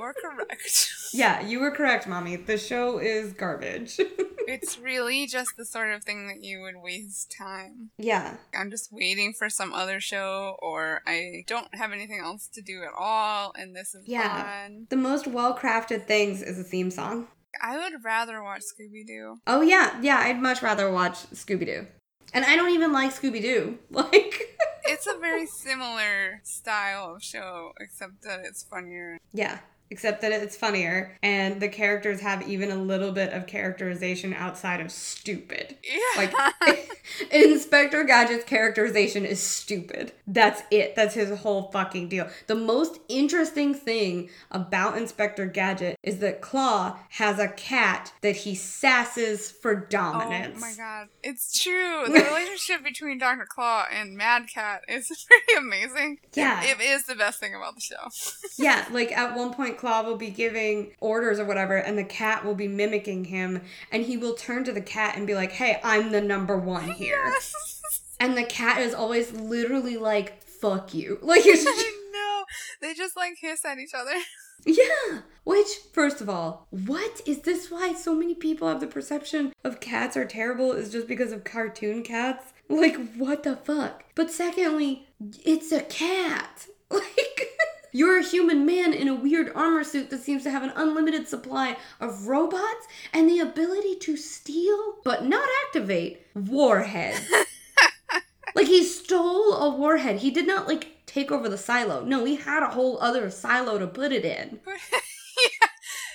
are 0.04 0.14
correct. 0.14 0.90
Yeah, 1.14 1.46
you 1.46 1.60
were 1.60 1.70
correct, 1.70 2.08
mommy. 2.08 2.34
The 2.34 2.58
show 2.58 2.98
is 2.98 3.32
garbage. 3.34 3.94
it's 4.00 4.80
really 4.80 5.26
just 5.28 5.56
the 5.56 5.64
sort 5.64 5.92
of 5.92 6.02
thing 6.02 6.26
that 6.26 6.42
you 6.42 6.60
would 6.60 6.74
waste 6.82 7.32
time. 7.38 7.90
yeah. 7.98 8.38
I'm 8.52 8.68
just 8.68 8.88
waiting 8.92 9.32
for 9.32 9.48
some 9.48 9.72
other 9.72 10.00
show, 10.00 10.56
or 10.60 11.02
I 11.06 11.44
don't 11.46 11.72
have 11.76 11.92
anything 11.92 12.18
else 12.18 12.48
to 12.54 12.62
do 12.62 12.82
at 12.82 12.90
all, 12.98 13.52
and 13.56 13.76
this 13.76 13.94
is 13.94 14.02
Yeah. 14.08 14.42
fun. 14.64 14.86
The 14.90 14.96
most 14.96 15.28
well-crafted 15.28 16.06
things 16.08 16.42
is 16.42 16.58
a 16.58 16.64
theme 16.64 16.90
song. 16.90 17.28
I 17.62 17.76
would 17.78 18.02
rather 18.02 18.42
watch 18.42 18.62
Scooby 18.62 19.06
Doo. 19.06 19.36
Oh 19.46 19.60
yeah, 19.60 19.96
yeah, 20.02 20.18
I'd 20.18 20.42
much 20.42 20.62
rather 20.62 20.90
watch 20.90 21.30
Scooby 21.30 21.66
Doo. 21.66 21.86
And 22.32 22.44
I 22.44 22.56
don't 22.56 22.70
even 22.72 22.92
like 22.92 23.12
Scooby 23.14 23.40
Doo. 23.40 23.78
Like 23.90 24.56
It's 24.86 25.06
a 25.06 25.16
very 25.18 25.46
similar 25.46 26.40
style 26.42 27.14
of 27.14 27.22
show, 27.22 27.70
except 27.78 28.22
that 28.22 28.40
it's 28.44 28.64
funnier. 28.64 29.18
Yeah, 29.32 29.60
except 29.94 30.22
that 30.22 30.32
it's 30.32 30.56
funnier 30.56 31.16
and 31.22 31.62
the 31.62 31.68
characters 31.68 32.20
have 32.20 32.48
even 32.48 32.72
a 32.72 32.74
little 32.74 33.12
bit 33.12 33.32
of 33.32 33.46
characterization 33.46 34.34
outside 34.34 34.80
of 34.80 34.90
stupid. 34.90 35.76
Yeah. 35.84 35.98
Like 36.16 36.34
Inspector 37.30 38.02
Gadget's 38.04 38.44
characterization 38.44 39.24
is 39.24 39.40
stupid. 39.40 40.10
That's 40.26 40.62
it. 40.72 40.96
That's 40.96 41.14
his 41.14 41.38
whole 41.38 41.70
fucking 41.70 42.08
deal. 42.08 42.28
The 42.48 42.56
most 42.56 42.98
interesting 43.08 43.72
thing 43.72 44.30
about 44.50 44.98
Inspector 44.98 45.46
Gadget 45.46 45.96
is 46.02 46.18
that 46.18 46.40
Claw 46.40 46.98
has 47.10 47.38
a 47.38 47.48
cat 47.48 48.12
that 48.22 48.36
he 48.36 48.54
sasses 48.54 49.52
for 49.52 49.74
dominance. 49.74 50.56
Oh 50.56 50.60
my 50.60 50.74
god. 50.76 51.08
It's 51.22 51.62
true. 51.62 52.04
The 52.06 52.12
relationship 52.28 52.82
between 52.82 53.18
Dr. 53.18 53.46
Claw 53.48 53.86
and 53.92 54.16
Mad 54.16 54.48
Cat 54.52 54.82
is 54.88 55.06
pretty 55.28 55.58
amazing. 55.58 56.18
Yeah. 56.34 56.64
It 56.64 56.80
is 56.80 57.04
the 57.04 57.14
best 57.14 57.38
thing 57.38 57.54
about 57.54 57.76
the 57.76 57.80
show. 57.80 58.08
Yeah, 58.56 58.86
like 58.90 59.12
at 59.12 59.36
one 59.36 59.52
point, 59.52 59.78
Claw 59.84 60.00
will 60.00 60.16
be 60.16 60.30
giving 60.30 60.92
orders 60.98 61.38
or 61.38 61.44
whatever, 61.44 61.76
and 61.76 61.98
the 61.98 62.04
cat 62.04 62.42
will 62.42 62.54
be 62.54 62.66
mimicking 62.66 63.26
him, 63.26 63.60
and 63.92 64.02
he 64.02 64.16
will 64.16 64.32
turn 64.32 64.64
to 64.64 64.72
the 64.72 64.80
cat 64.80 65.14
and 65.14 65.26
be 65.26 65.34
like, 65.34 65.52
Hey, 65.52 65.78
I'm 65.84 66.10
the 66.10 66.22
number 66.22 66.56
one 66.56 66.92
here. 66.92 67.20
Yes. 67.22 67.82
And 68.18 68.34
the 68.34 68.44
cat 68.44 68.80
is 68.80 68.94
always 68.94 69.32
literally 69.32 69.98
like, 69.98 70.42
Fuck 70.42 70.94
you. 70.94 71.18
Like, 71.22 71.44
it's 71.44 71.64
just, 71.64 71.86
I 71.86 72.10
know. 72.14 72.44
They 72.80 72.94
just 72.94 73.14
like 73.14 73.34
hiss 73.38 73.62
at 73.66 73.78
each 73.78 73.92
other. 73.94 74.14
yeah. 74.64 75.20
Which, 75.44 75.68
first 75.92 76.22
of 76.22 76.30
all, 76.30 76.66
what 76.70 77.20
is 77.26 77.40
this 77.40 77.70
why 77.70 77.92
so 77.92 78.14
many 78.14 78.34
people 78.34 78.66
have 78.66 78.80
the 78.80 78.86
perception 78.86 79.52
of 79.64 79.80
cats 79.80 80.16
are 80.16 80.24
terrible 80.24 80.72
is 80.72 80.90
just 80.90 81.06
because 81.06 81.30
of 81.30 81.44
cartoon 81.44 82.02
cats? 82.02 82.54
Like, 82.70 82.96
what 83.16 83.42
the 83.42 83.56
fuck? 83.56 84.04
But 84.14 84.30
secondly, 84.30 85.08
it's 85.44 85.72
a 85.72 85.82
cat. 85.82 86.68
Like, 86.90 87.53
you're 87.94 88.18
a 88.18 88.24
human 88.24 88.66
man 88.66 88.92
in 88.92 89.06
a 89.06 89.14
weird 89.14 89.52
armor 89.54 89.84
suit 89.84 90.10
that 90.10 90.20
seems 90.20 90.42
to 90.42 90.50
have 90.50 90.64
an 90.64 90.72
unlimited 90.74 91.28
supply 91.28 91.76
of 92.00 92.26
robots 92.26 92.86
and 93.12 93.28
the 93.30 93.38
ability 93.38 93.94
to 94.00 94.16
steal, 94.16 94.96
but 95.04 95.24
not 95.24 95.48
activate, 95.64 96.26
warheads. 96.34 97.24
like, 98.56 98.66
he 98.66 98.82
stole 98.82 99.54
a 99.54 99.70
warhead. 99.70 100.16
He 100.18 100.32
did 100.32 100.44
not, 100.46 100.66
like, 100.66 100.88
take 101.06 101.30
over 101.30 101.48
the 101.48 101.56
silo. 101.56 102.04
No, 102.04 102.24
he 102.24 102.34
had 102.34 102.64
a 102.64 102.70
whole 102.70 103.00
other 103.00 103.30
silo 103.30 103.78
to 103.78 103.86
put 103.86 104.10
it 104.10 104.24
in. 104.24 104.58
yeah. 104.66 105.68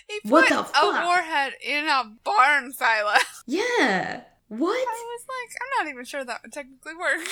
He 0.09 0.19
put 0.19 0.31
What 0.31 0.49
the 0.49 0.63
fuck? 0.65 0.75
a 1.01 1.05
warhead 1.05 1.53
in 1.65 1.87
a 1.87 2.11
barn 2.25 2.73
silo. 2.73 3.13
Yeah. 3.47 4.23
What? 4.49 4.75
I 4.75 5.05
was 5.17 5.25
like, 5.29 5.55
I'm 5.61 5.85
not 5.85 5.91
even 5.93 6.03
sure 6.03 6.25
that 6.25 6.41
would 6.43 6.51
technically 6.51 6.95
work. 6.95 7.25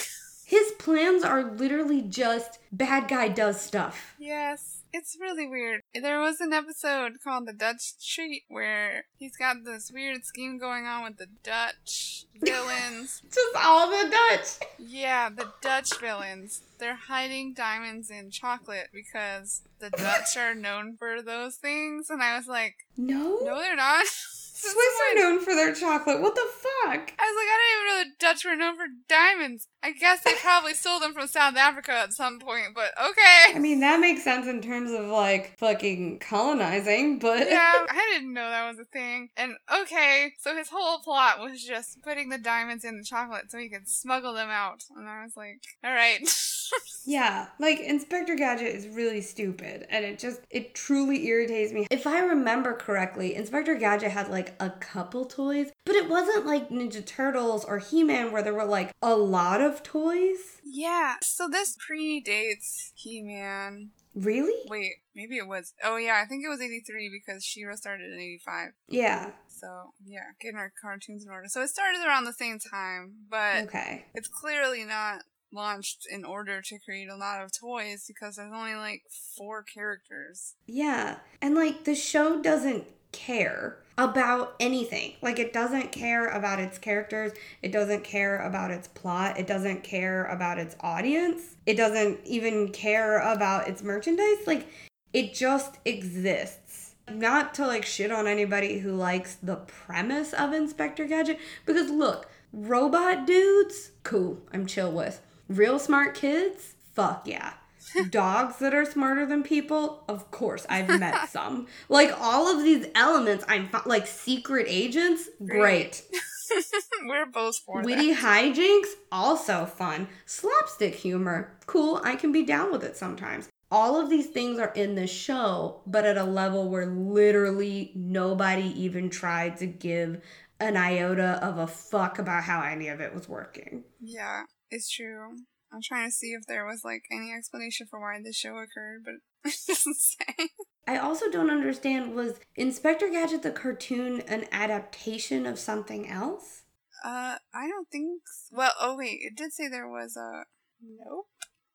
His 0.48 0.72
plans 0.80 1.26
are 1.26 1.44
literally 1.44 2.02
just 2.02 2.60
bad 2.72 3.10
guy 3.10 3.28
does 3.28 3.60
stuff. 3.60 4.16
Yes, 4.18 4.84
it's 4.94 5.18
really 5.20 5.46
weird. 5.46 5.82
There 5.94 6.22
was 6.22 6.40
an 6.40 6.54
episode 6.54 7.18
called 7.22 7.48
The 7.48 7.52
Dutch 7.54 7.96
Treat 8.02 8.44
where 8.48 9.04
he's 9.18 9.36
got 9.36 9.58
this 9.66 9.92
weird 9.94 10.24
scheme 10.24 10.58
going 10.58 10.86
on 10.86 11.04
with 11.04 11.18
the 11.18 11.28
Dutch 11.44 12.28
villains. 12.42 13.22
Just 13.26 13.56
all 13.58 13.90
the 13.90 14.10
Dutch. 14.10 14.70
yeah, 14.80 15.28
the 15.30 15.52
Dutch 15.62 16.00
villains. 16.00 16.62
They're 16.78 16.96
hiding 16.96 17.54
diamonds 17.54 18.10
in 18.10 18.32
chocolate 18.32 18.88
because 18.94 19.64
the 19.80 19.90
Dutch 19.90 20.38
are 20.38 20.56
known 20.56 20.96
for 20.98 21.22
those 21.22 21.58
things. 21.58 22.10
And 22.10 22.24
I 22.24 22.38
was 22.38 22.48
like, 22.48 22.76
No? 22.96 23.40
no, 23.44 23.60
they're 23.60 23.76
not. 23.76 24.06
Swiss 24.60 24.76
are 24.76 25.16
known 25.16 25.40
for 25.40 25.54
their 25.54 25.72
chocolate. 25.72 26.20
What 26.20 26.34
the 26.34 26.42
fuck? 26.42 27.14
I 27.20 27.26
was 27.26 27.36
like, 27.38 27.48
I 27.48 27.58
didn't 27.62 27.76
even 27.76 27.88
know 27.88 28.04
the 28.04 28.16
Dutch 28.20 28.44
were 28.44 28.56
known 28.56 28.76
for 28.76 28.88
diamonds. 29.08 29.68
I 29.84 29.92
guess 29.92 30.24
they 30.24 30.34
probably 30.34 30.74
stole 30.74 31.00
them 31.00 31.14
from 31.14 31.28
South 31.28 31.56
Africa 31.56 31.92
at 31.92 32.14
some 32.14 32.40
point, 32.40 32.74
but 32.74 32.92
okay. 33.00 33.56
I 33.56 33.60
mean, 33.60 33.82
that 33.82 34.00
makes 34.00 34.24
sense 34.24 34.48
in 34.48 34.62
terms 34.62 34.90
of 34.92 35.06
like 35.06 35.56
fucking 35.60 36.20
colonizing, 36.20 37.20
but 37.20 37.48
yeah, 37.48 37.86
I 37.90 38.10
didn't 38.14 38.34
know 38.34 38.50
that 38.50 38.68
was 38.68 38.80
a 38.80 38.86
thing. 38.86 39.30
And 39.38 39.54
okay, 39.72 40.34
so 40.40 40.56
his 40.56 40.70
whole 40.70 41.00
plot 41.00 41.40
was 41.40 41.64
just 41.64 42.02
putting 42.02 42.30
the 42.30 42.40
diamonds 42.40 42.84
in 42.84 42.98
the 42.98 43.04
chocolate 43.04 43.52
so 43.52 43.60
he 43.60 43.70
could 43.70 43.88
smuggle 43.88 44.34
them 44.34 44.50
out. 44.50 44.84
And 44.96 45.08
I 45.08 45.24
was 45.24 45.38
like, 45.38 45.62
all 45.84 45.94
right. 45.94 46.28
Yeah, 47.06 47.48
like 47.60 47.80
Inspector 47.80 48.36
Gadget 48.36 48.76
is 48.76 48.88
really 48.88 49.22
stupid 49.22 49.88
and 49.90 50.04
it 50.04 50.20
just 50.20 50.42
it 50.50 50.76
truly 50.76 51.28
irritates 51.28 51.72
me. 51.72 51.88
If 51.90 52.06
I 52.06 52.20
remember 52.20 52.74
correctly, 52.74 53.36
Inspector 53.36 53.74
Gadget 53.76 54.12
had 54.12 54.30
like 54.30 54.56
a 54.60 54.70
couple 54.72 55.24
toys, 55.26 55.72
but 55.86 55.96
it 55.96 56.10
wasn't 56.10 56.46
like 56.46 56.70
Ninja 56.70 57.06
Turtles 57.06 57.64
or 57.64 57.80
He-Man 57.80 58.32
where 58.32 58.44
there 58.44 58.54
were 58.54 58.66
like 58.66 58.92
a 59.02 59.16
lot 59.16 59.62
of 59.62 59.84
toys. 59.84 60.60
yeah, 60.66 61.16
so 61.22 61.48
this 61.48 61.78
predates 61.78 62.92
He 62.96 63.22
Man. 63.22 63.92
Really? 64.14 64.64
Wait, 64.68 64.94
maybe 65.16 65.38
it 65.38 65.48
was. 65.48 65.74
Oh 65.84 65.96
yeah, 65.98 66.20
I 66.24 66.28
think 66.28 66.44
it 66.44 66.50
was 66.50 66.60
eighty 66.60 66.82
three 66.86 67.10
because 67.10 67.46
She-Ra 67.46 67.76
started 67.76 68.12
in 68.12 68.20
eighty 68.20 68.42
five. 68.44 68.70
Yeah. 68.90 69.30
So 69.48 69.92
yeah, 70.06 70.22
getting 70.42 70.58
our 70.58 70.74
cartoons 70.82 71.24
in 71.24 71.30
order. 71.32 71.48
So 71.48 71.62
it 71.62 71.70
started 71.70 72.02
around 72.06 72.26
the 72.26 72.34
same 72.34 72.58
time, 72.60 73.14
but 73.30 73.66
Okay. 73.66 74.06
it's 74.14 74.28
clearly 74.28 74.84
not 74.86 75.22
launched 75.52 76.08
in 76.12 76.26
order 76.26 76.62
to 76.62 76.80
create 76.80 77.10
a 77.10 77.16
lot 77.16 77.42
of 77.42 77.52
toys 77.58 78.06
because 78.08 78.36
there's 78.36 78.54
only 78.54 78.76
like 78.76 79.04
four 79.38 79.64
characters. 79.64 80.56
Yeah. 80.66 81.18
And 81.42 81.56
like 81.56 81.84
the 81.84 81.96
show 81.96 82.42
doesn't 82.42 82.86
care 83.12 83.78
about 83.98 84.56
anything. 84.60 85.14
Like 85.22 85.40
it 85.40 85.54
doesn't 85.54 85.92
care 85.92 86.28
about 86.28 86.60
its 86.60 86.78
characters, 86.78 87.32
it 87.62 87.72
doesn't 87.72 88.04
care 88.04 88.38
about 88.40 88.72
its 88.72 88.88
plot, 88.88 89.40
it 89.40 89.48
doesn't 89.48 89.84
care 89.84 90.26
about 90.26 90.60
its 90.60 90.76
audience. 90.82 91.56
It 91.66 91.76
doesn't 91.76 92.20
even 92.26 92.70
care 92.70 93.20
about 93.20 93.68
its 93.68 93.82
merchandise. 93.82 94.46
Like 94.46 94.68
it 95.14 95.34
just 95.34 95.80
exists. 95.86 96.96
Not 97.10 97.54
to 97.56 97.66
like 97.66 97.86
shit 97.86 98.12
on 98.12 98.28
anybody 98.28 98.80
who 98.80 98.92
likes 98.92 99.36
the 99.36 99.56
premise 99.56 100.34
of 100.34 100.54
Inspector 100.54 101.04
Gadget 101.06 101.40
because 101.66 101.90
look, 101.90 102.30
robot 102.52 103.26
dudes, 103.26 103.92
cool, 104.04 104.42
I'm 104.54 104.66
chill 104.66 104.92
with. 104.92 105.22
Real 105.48 105.80
smart 105.80 106.14
kids, 106.16 106.76
fuck 106.94 107.28
yeah. 107.28 107.54
Dogs 108.10 108.58
that 108.58 108.74
are 108.74 108.86
smarter 108.86 109.26
than 109.26 109.44
people, 109.44 110.04
of 110.10 110.30
course, 110.30 110.66
I've 110.70 111.00
met 111.00 111.30
some. 111.30 111.68
Like 111.90 112.14
all 112.20 112.48
of 112.54 112.64
these 112.64 112.88
elements, 112.96 113.46
I'm 113.48 113.70
like 113.86 114.08
secret 114.08 114.66
agents, 114.70 115.30
great. 115.46 116.04
We're 117.08 117.26
both 117.26 117.58
for 117.60 117.82
it. 117.82 117.86
Witty 117.86 118.14
that. 118.14 118.24
hijinks, 118.24 118.88
also 119.12 119.66
fun. 119.66 120.08
Slapstick 120.26 120.96
humor, 120.96 121.58
cool. 121.66 122.02
I 122.04 122.16
can 122.16 122.32
be 122.32 122.44
down 122.44 122.72
with 122.72 122.84
it 122.84 122.98
sometimes. 122.98 123.50
All 123.70 124.00
of 124.00 124.10
these 124.10 124.28
things 124.28 124.60
are 124.60 124.72
in 124.74 124.96
the 124.96 125.08
show, 125.08 125.82
but 125.86 126.06
at 126.06 126.18
a 126.18 126.24
level 126.24 126.70
where 126.70 126.86
literally 126.86 127.92
nobody 127.96 128.74
even 128.82 129.10
tried 129.10 129.58
to 129.58 129.66
give 129.66 130.22
an 130.60 130.78
iota 130.78 131.40
of 131.46 131.58
a 131.58 131.68
fuck 131.68 132.18
about 132.18 132.44
how 132.44 132.62
any 132.62 132.88
of 132.88 133.02
it 133.02 133.14
was 133.14 133.28
working. 133.28 133.84
Yeah, 134.02 134.44
it's 134.70 134.90
true. 134.90 135.38
I'm 135.72 135.82
trying 135.82 136.08
to 136.08 136.12
see 136.12 136.28
if 136.28 136.46
there 136.48 136.66
was 136.66 136.84
like 136.84 137.04
any 137.12 137.34
explanation 137.34 137.88
for 137.90 138.00
why 138.00 138.20
this 138.24 138.38
show 138.38 138.58
occurred, 138.58 139.04
but 139.04 139.16
it 139.46 139.58
doesn't 139.68 139.98
say. 139.98 140.50
I 140.88 140.98
also 140.98 141.30
don't 141.30 141.52
understand 141.52 142.16
was 142.16 142.40
Inspector 142.56 143.08
Gadget 143.10 143.44
the 143.44 143.52
cartoon 143.52 144.22
an 144.22 144.46
adaptation 144.52 145.46
of 145.46 145.60
something 145.60 146.10
else? 146.10 146.64
Uh, 147.04 147.38
I 147.54 147.68
don't 147.68 147.90
think. 147.92 148.22
s 148.26 148.50
Well, 148.52 148.72
oh 148.80 148.98
wait, 148.98 149.20
it 149.22 149.36
did 149.36 149.54
say 149.54 149.68
there 149.68 149.90
was 149.90 150.16
a. 150.16 150.46
Nope. 150.82 151.28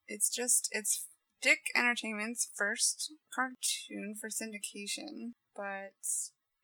It's 0.08 0.30
just 0.30 0.68
it's 0.72 1.06
DiC 1.42 1.58
Entertainment's 1.76 2.50
first 2.56 3.12
cartoon 3.34 4.14
for 4.18 4.28
syndication, 4.28 5.32
but 5.54 5.92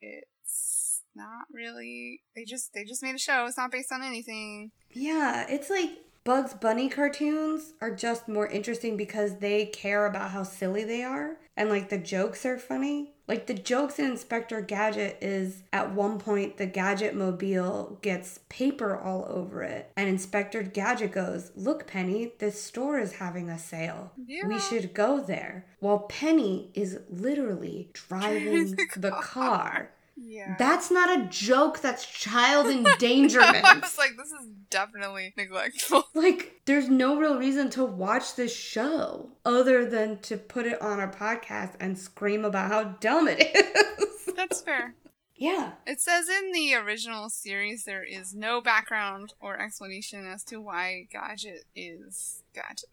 it's 0.01 1.03
not 1.15 1.45
really. 1.53 2.21
They 2.35 2.45
just 2.45 2.73
they 2.73 2.83
just 2.83 3.03
made 3.03 3.15
a 3.15 3.19
show. 3.19 3.45
It's 3.45 3.57
not 3.57 3.71
based 3.71 3.91
on 3.91 4.03
anything. 4.03 4.71
Yeah, 4.91 5.45
it's 5.47 5.69
like 5.69 5.91
Bugs 6.29 6.53
Bunny 6.53 6.89
cartoons 6.89 7.73
are 7.81 7.89
just 7.89 8.27
more 8.27 8.45
interesting 8.45 8.95
because 8.95 9.39
they 9.39 9.65
care 9.65 10.05
about 10.05 10.29
how 10.29 10.43
silly 10.43 10.83
they 10.83 11.01
are 11.01 11.37
and 11.57 11.71
like 11.71 11.89
the 11.89 11.97
jokes 11.97 12.45
are 12.45 12.59
funny. 12.59 13.15
Like 13.27 13.47
the 13.47 13.55
jokes 13.55 13.97
in 13.97 14.05
Inspector 14.11 14.61
Gadget 14.61 15.17
is 15.21 15.63
at 15.73 15.91
one 15.91 16.19
point 16.19 16.57
the 16.57 16.67
Gadget 16.67 17.15
mobile 17.15 17.97
gets 18.03 18.41
paper 18.47 18.95
all 18.95 19.25
over 19.27 19.63
it 19.63 19.91
and 19.97 20.07
Inspector 20.07 20.61
Gadget 20.61 21.13
goes, 21.13 21.51
"Look 21.55 21.87
Penny, 21.87 22.33
this 22.37 22.61
store 22.61 22.99
is 22.99 23.13
having 23.13 23.49
a 23.49 23.57
sale. 23.57 24.11
Yeah. 24.27 24.47
We 24.47 24.59
should 24.59 24.93
go 24.93 25.19
there." 25.19 25.65
While 25.79 26.01
Penny 26.01 26.69
is 26.75 26.99
literally 27.09 27.89
driving 27.93 28.75
the 28.75 28.87
the 28.97 29.11
car. 29.11 29.93
Yeah. 30.21 30.55
That's 30.59 30.91
not 30.91 31.17
a 31.19 31.25
joke, 31.27 31.79
that's 31.79 32.05
child 32.05 32.67
endangerment. 32.69 33.63
I 33.65 33.79
was 33.79 33.97
like, 33.97 34.11
this 34.17 34.31
is 34.31 34.47
definitely 34.69 35.33
neglectful. 35.37 36.05
Like, 36.13 36.61
there's 36.65 36.89
no 36.89 37.17
real 37.19 37.37
reason 37.39 37.69
to 37.71 37.85
watch 37.85 38.35
this 38.35 38.53
show 38.55 39.29
other 39.45 39.85
than 39.85 40.19
to 40.23 40.37
put 40.37 40.65
it 40.65 40.81
on 40.81 40.99
a 40.99 41.07
podcast 41.07 41.73
and 41.79 41.97
scream 41.97 42.43
about 42.45 42.69
how 42.71 42.83
dumb 42.83 43.27
it 43.29 43.39
is. 43.99 44.33
That's 44.35 44.61
fair. 44.61 44.95
yeah. 45.35 45.71
It 45.87 46.01
says 46.01 46.27
in 46.29 46.51
the 46.51 46.75
original 46.75 47.29
series 47.29 47.85
there 47.85 48.03
is 48.03 48.33
no 48.35 48.59
background 48.61 49.33
or 49.39 49.59
explanation 49.59 50.25
as 50.27 50.43
to 50.45 50.59
why 50.61 51.07
Gadget 51.11 51.65
is 51.75 52.43
Gadget. 52.53 52.89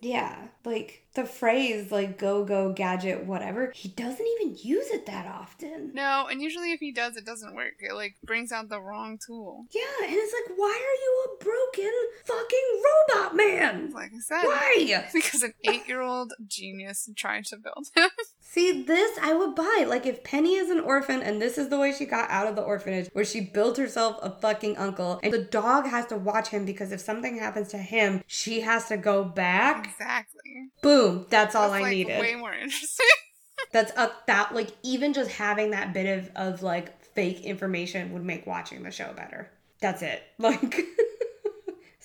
Yeah. 0.00 0.36
Like, 0.64 1.04
the 1.14 1.24
phrase, 1.24 1.90
like, 1.90 2.18
go, 2.18 2.44
go, 2.44 2.72
gadget, 2.72 3.24
whatever, 3.24 3.72
he 3.74 3.88
doesn't 3.88 4.26
even 4.40 4.56
use 4.62 4.88
it 4.90 5.06
that 5.06 5.26
often. 5.26 5.92
no, 5.94 6.26
and 6.30 6.40
usually 6.42 6.72
if 6.72 6.80
he 6.80 6.92
does, 6.92 7.16
it 7.16 7.24
doesn't 7.24 7.54
work. 7.54 7.74
It 7.80 7.94
like 7.94 8.16
brings 8.24 8.52
out 8.52 8.68
the 8.68 8.80
wrong 8.80 9.18
tool. 9.24 9.64
Yeah, 9.72 10.06
and 10.06 10.12
it's 10.14 10.32
like, 10.32 10.56
why 10.58 10.68
are 10.70 10.98
you 11.02 11.26
a 11.26 11.44
broken 11.44 11.92
fucking 12.24 12.82
robot 13.18 13.36
man? 13.36 13.90
Like 13.92 14.10
I 14.14 14.20
said, 14.20 14.42
Why? 14.44 15.08
because 15.12 15.42
an 15.42 15.54
eight-year-old 15.64 16.34
genius 16.46 17.08
tried 17.16 17.46
to 17.46 17.56
build 17.56 17.88
him. 17.96 18.10
See, 18.50 18.82
this 18.82 19.18
I 19.20 19.34
would 19.34 19.54
buy. 19.54 19.84
Like, 19.86 20.06
if 20.06 20.24
Penny 20.24 20.54
is 20.54 20.70
an 20.70 20.80
orphan 20.80 21.22
and 21.22 21.40
this 21.40 21.58
is 21.58 21.68
the 21.68 21.78
way 21.78 21.92
she 21.92 22.06
got 22.06 22.30
out 22.30 22.46
of 22.46 22.56
the 22.56 22.62
orphanage, 22.62 23.10
where 23.12 23.24
she 23.24 23.42
built 23.42 23.76
herself 23.76 24.18
a 24.22 24.30
fucking 24.30 24.78
uncle, 24.78 25.20
and 25.22 25.34
the 25.34 25.42
dog 25.44 25.86
has 25.86 26.06
to 26.06 26.16
watch 26.16 26.48
him 26.48 26.64
because 26.64 26.90
if 26.90 26.98
something 27.00 27.36
happens 27.38 27.68
to 27.68 27.76
him, 27.76 28.24
she 28.26 28.62
has 28.62 28.88
to 28.88 28.96
go 28.96 29.22
back. 29.22 29.86
exactly. 29.88 30.70
Boom. 30.82 31.26
That's 31.28 31.54
all 31.54 31.70
That's, 31.70 31.80
I 31.80 31.82
like, 31.82 31.90
needed. 31.90 32.20
Way 32.20 32.36
more 32.36 32.54
interesting. 32.54 33.06
That's 33.72 33.92
a 33.98 34.12
that 34.26 34.54
like 34.54 34.70
even 34.82 35.12
just 35.12 35.32
having 35.32 35.72
that 35.72 35.92
bit 35.92 36.06
of 36.18 36.30
of 36.34 36.62
like 36.62 37.02
fake 37.02 37.42
information 37.42 38.14
would 38.14 38.24
make 38.24 38.46
watching 38.46 38.82
the 38.82 38.90
show 38.90 39.12
better. 39.12 39.50
That's 39.82 40.00
it. 40.00 40.22
Like 40.38 40.86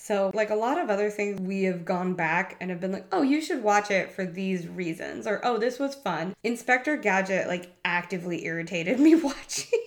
So, 0.04 0.32
like 0.34 0.50
a 0.50 0.56
lot 0.56 0.78
of 0.78 0.90
other 0.90 1.10
things, 1.10 1.40
we 1.40 1.64
have 1.64 1.86
gone 1.86 2.14
back 2.14 2.58
and 2.60 2.70
have 2.70 2.82
been 2.82 2.92
like, 2.92 3.06
oh, 3.14 3.22
you 3.22 3.40
should 3.40 3.64
watch 3.64 3.90
it 3.90 4.12
for 4.12 4.26
these 4.26 4.68
reasons, 4.68 5.26
or 5.26 5.40
oh, 5.46 5.58
this 5.58 5.80
was 5.80 5.96
fun. 5.96 6.34
Inspector 6.44 6.98
Gadget, 6.98 7.48
like, 7.48 7.72
actively 7.86 8.44
irritated 8.44 9.00
me 9.00 9.16
watching. 9.16 9.80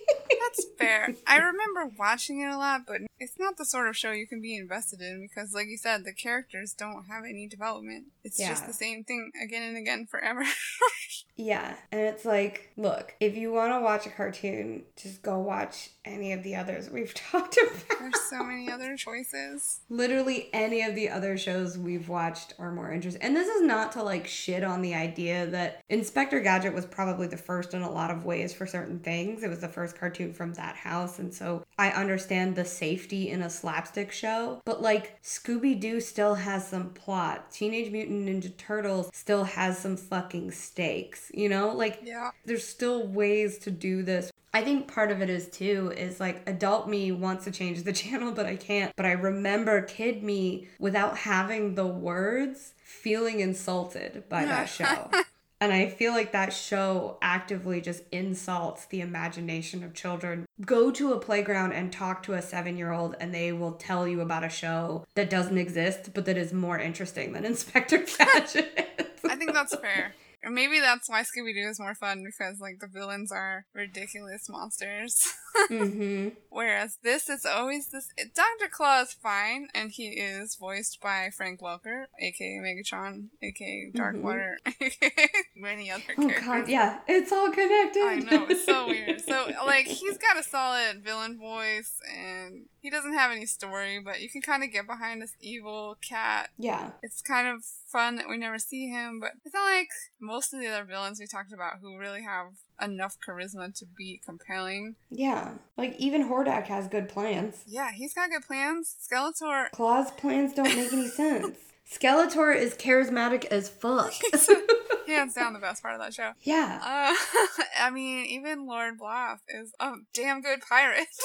That's 0.47 0.65
fair. 0.77 1.13
I 1.25 1.37
remember 1.37 1.91
watching 1.97 2.41
it 2.41 2.49
a 2.49 2.57
lot, 2.57 2.81
but 2.87 3.01
it's 3.19 3.39
not 3.39 3.57
the 3.57 3.65
sort 3.65 3.87
of 3.87 3.97
show 3.97 4.11
you 4.11 4.27
can 4.27 4.41
be 4.41 4.55
invested 4.55 5.01
in 5.01 5.27
because, 5.27 5.53
like 5.53 5.67
you 5.67 5.77
said, 5.77 6.03
the 6.03 6.13
characters 6.13 6.73
don't 6.73 7.05
have 7.05 7.23
any 7.27 7.47
development. 7.47 8.05
It's 8.23 8.37
just 8.37 8.67
the 8.67 8.73
same 8.73 9.03
thing 9.03 9.31
again 9.43 9.63
and 9.63 9.77
again 9.77 10.05
forever. 10.05 10.43
yeah, 11.35 11.75
and 11.91 12.01
it's 12.01 12.25
like, 12.25 12.71
look, 12.77 13.15
if 13.19 13.35
you 13.35 13.51
want 13.51 13.73
to 13.73 13.79
watch 13.79 14.05
a 14.05 14.09
cartoon, 14.09 14.83
just 14.95 15.21
go 15.21 15.39
watch 15.39 15.89
any 16.05 16.31
of 16.33 16.43
the 16.43 16.55
others 16.55 16.89
we've 16.89 17.13
talked 17.31 17.57
about. 17.57 17.99
There's 17.99 18.21
so 18.29 18.43
many 18.43 18.71
other 18.71 18.95
choices. 18.95 19.81
literally 19.89 20.49
any 20.53 20.81
of 20.83 20.95
the 20.95 21.09
other 21.09 21.37
shows 21.37 21.77
we've 21.77 22.09
watched 22.09 22.53
are 22.59 22.71
more 22.71 22.91
interesting. 22.91 23.21
And 23.21 23.35
this 23.35 23.47
is 23.47 23.61
not 23.63 23.91
to 23.93 24.03
like 24.03 24.27
shit 24.27 24.63
on 24.63 24.81
the 24.81 24.93
idea 24.93 25.47
that 25.47 25.81
Inspector 25.89 26.39
Gadget 26.41 26.73
was 26.73 26.85
probably 26.85 27.27
the 27.27 27.37
first 27.37 27.73
in 27.73 27.81
a 27.81 27.91
lot 27.91 28.11
of 28.11 28.25
ways 28.25 28.53
for 28.53 28.67
certain 28.67 28.99
things. 28.99 29.43
It 29.43 29.49
was 29.49 29.59
the 29.59 29.67
first 29.67 29.97
cartoon 29.97 30.33
from 30.37 30.53
that 30.53 30.75
house. 30.77 31.19
And 31.19 31.33
so 31.33 31.65
I 31.77 31.89
understand 31.89 32.55
the 32.55 32.63
safety 32.63 33.29
in 33.29 33.41
a 33.41 33.49
slapstick 33.49 34.11
show. 34.11 34.61
But 34.63 34.81
like 34.81 35.21
Scooby 35.23 35.77
Doo 35.79 35.99
still 35.99 36.35
has 36.35 36.67
some 36.67 36.91
plot. 36.91 37.51
Teenage 37.51 37.91
Mutant 37.91 38.29
Ninja 38.29 38.55
Turtles 38.55 39.09
still 39.13 39.43
has 39.43 39.77
some 39.79 39.97
fucking 39.97 40.51
stakes. 40.51 41.31
You 41.33 41.49
know? 41.49 41.69
Like 41.73 41.99
Yeah. 42.03 42.29
there's 42.45 42.65
still 42.65 43.07
ways 43.07 43.57
to 43.59 43.71
do 43.71 44.03
this. 44.03 44.31
I 44.53 44.63
think 44.63 44.87
part 44.87 45.11
of 45.11 45.21
it 45.21 45.29
is 45.29 45.49
too 45.49 45.93
is 45.97 46.19
like 46.19 46.41
adult 46.47 46.87
me 46.87 47.11
wants 47.11 47.43
to 47.45 47.51
change 47.51 47.83
the 47.83 47.93
channel, 48.03 48.31
but 48.31 48.45
I 48.45 48.55
can't. 48.55 48.95
But 48.95 49.05
I 49.05 49.11
remember 49.11 49.81
kid 49.81 50.23
me 50.23 50.67
without 50.79 51.17
having 51.17 51.75
the 51.75 51.85
words 51.87 52.73
feeling 52.83 53.39
insulted 53.41 54.23
by 54.29 54.45
that 54.45 54.65
show. 54.69 55.09
And 55.59 55.73
I 55.73 55.89
feel 55.89 56.11
like 56.11 56.31
that 56.33 56.53
show 56.53 57.17
actively 57.21 57.81
just 57.81 58.03
insults 58.11 58.85
the 58.85 59.01
imagination 59.01 59.83
of 59.83 59.93
children. 59.93 60.45
Go 60.63 60.91
to 60.91 61.13
a 61.13 61.19
playground 61.19 61.71
and 61.73 61.91
talk 61.91 62.21
to 62.23 62.33
a 62.33 62.41
seven 62.41 62.77
year 62.77 62.91
old, 62.91 63.15
and 63.19 63.33
they 63.33 63.51
will 63.51 63.71
tell 63.71 64.07
you 64.07 64.21
about 64.21 64.43
a 64.43 64.49
show 64.49 65.05
that 65.15 65.29
doesn't 65.29 65.57
exist, 65.57 66.11
but 66.13 66.25
that 66.25 66.37
is 66.37 66.53
more 66.53 66.77
interesting 66.77 67.33
than 67.33 67.43
Inspector 67.57 67.97
Gadget. 67.97 69.17
I 69.25 69.35
think 69.35 69.53
that's 69.53 69.75
fair. 69.75 70.13
Or 70.43 70.51
maybe 70.51 70.79
that's 70.79 71.09
why 71.09 71.21
Scooby 71.23 71.53
Doo 71.53 71.67
is 71.69 71.79
more 71.79 71.95
fun 71.95 72.23
because, 72.23 72.59
like, 72.59 72.79
the 72.79 72.87
villains 72.87 73.31
are 73.31 73.65
ridiculous 73.73 74.47
monsters. 74.47 75.33
mm-hmm. 75.71 76.29
Whereas 76.49 76.97
this 77.01 77.27
is 77.27 77.45
always 77.45 77.89
this. 77.89 78.07
Dr. 78.35 78.69
Claw 78.71 79.01
is 79.01 79.13
fine, 79.13 79.67
and 79.73 79.91
he 79.91 80.09
is 80.09 80.55
voiced 80.59 80.99
by 81.01 81.29
Frank 81.35 81.61
Welker, 81.61 82.05
aka 82.21 82.59
Megatron, 82.61 83.29
aka 83.41 83.91
Darkwater, 83.95 84.55
aka 84.81 85.27
many 85.55 85.89
other 85.89 86.03
Oh 86.17 86.27
characters. 86.27 86.45
god, 86.45 86.69
yeah, 86.69 86.99
it's 87.07 87.31
all 87.31 87.49
connected. 87.51 88.03
I 88.03 88.15
know, 88.19 88.45
it's 88.47 88.63
so 88.65 88.87
weird. 88.87 89.21
So, 89.21 89.47
like, 89.65 89.85
he's 89.87 90.17
got 90.19 90.37
a 90.37 90.43
solid 90.43 91.03
villain 91.03 91.39
voice, 91.39 91.99
and 92.15 92.65
he 92.87 92.91
doesn't 92.91 93.15
have 93.15 93.31
any 93.31 93.45
story, 93.45 93.99
but 93.99 94.21
you 94.21 94.29
can 94.29 94.41
kind 94.41 94.63
of 94.63 94.71
get 94.71 94.87
behind 94.87 95.21
this 95.21 95.35
evil 95.41 95.97
cat. 96.01 96.51
Yeah. 96.57 96.91
It's 97.03 97.21
kind 97.21 97.45
of 97.45 97.65
fun 97.65 98.15
that 98.15 98.29
we 98.29 98.37
never 98.37 98.57
see 98.57 98.87
him, 98.87 99.19
but 99.19 99.31
I 99.45 99.49
feel 99.49 99.61
like 99.61 99.89
most 100.21 100.53
of 100.53 100.61
the 100.61 100.67
other 100.67 100.85
villains 100.85 101.19
we 101.19 101.27
talked 101.27 101.51
about 101.51 101.79
who 101.81 101.97
really 101.97 102.23
have 102.23 102.53
enough 102.81 103.17
charisma 103.19 103.77
to 103.77 103.85
be 103.85 104.21
compelling. 104.25 104.95
Yeah. 105.11 105.55
Like 105.75 105.97
even 105.97 106.29
Hordak 106.29 106.67
has 106.67 106.87
good 106.87 107.09
plans. 107.09 107.61
Yeah, 107.67 107.91
he's 107.91 108.13
got 108.13 108.29
good 108.29 108.47
plans. 108.47 108.95
Skeletor. 109.05 109.69
Claw's 109.71 110.11
plans 110.11 110.53
don't 110.53 110.73
make 110.73 110.93
any 110.93 111.07
sense. 111.09 111.57
Skeletor 111.91 112.55
is 112.55 112.73
charismatic 112.73 113.45
as 113.45 113.69
fuck. 113.69 114.13
Hands 115.07 115.33
down 115.33 115.53
the 115.53 115.59
best 115.59 115.81
part 115.81 115.95
of 115.95 116.01
that 116.01 116.13
show. 116.13 116.31
yeah. 116.41 116.79
Uh, 116.83 117.63
I 117.81 117.89
mean, 117.89 118.25
even 118.25 118.65
Lord 118.67 118.97
Bloth 118.97 119.39
is 119.47 119.73
a 119.79 119.93
damn 120.13 120.41
good 120.41 120.59
pirate. 120.67 121.07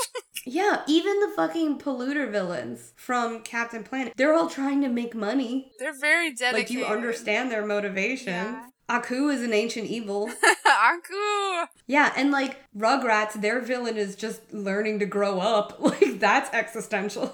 Yeah, 0.45 0.83
even 0.89 1.21
the 1.21 1.29
fucking 1.37 1.79
polluter 1.79 2.29
villains 2.29 2.95
from 2.97 3.43
Captain 3.43 3.85
Planet, 3.85 4.13
they're 4.17 4.35
all 4.35 4.49
trying 4.49 4.81
to 4.83 4.89
make 4.89 5.15
money. 5.15 5.71
They're 5.79 5.97
very 5.97 6.33
dedicated. 6.35 6.53
Like 6.59 6.71
you 6.73 6.85
understand 6.85 7.53
their 7.53 7.65
motivation. 7.65 8.33
Yeah. 8.35 8.67
Aku 8.89 9.29
is 9.29 9.41
an 9.43 9.53
ancient 9.53 9.87
evil. 9.87 10.29
Aku! 10.67 11.67
yeah, 11.87 12.13
and 12.17 12.33
like 12.33 12.59
Rugrats, 12.77 13.41
their 13.41 13.61
villain 13.61 13.97
is 13.97 14.17
just 14.17 14.53
learning 14.53 14.99
to 14.99 15.07
grow 15.07 15.39
up. 15.39 15.79
Like 15.79 16.19
that's 16.19 16.53
existential. 16.53 17.33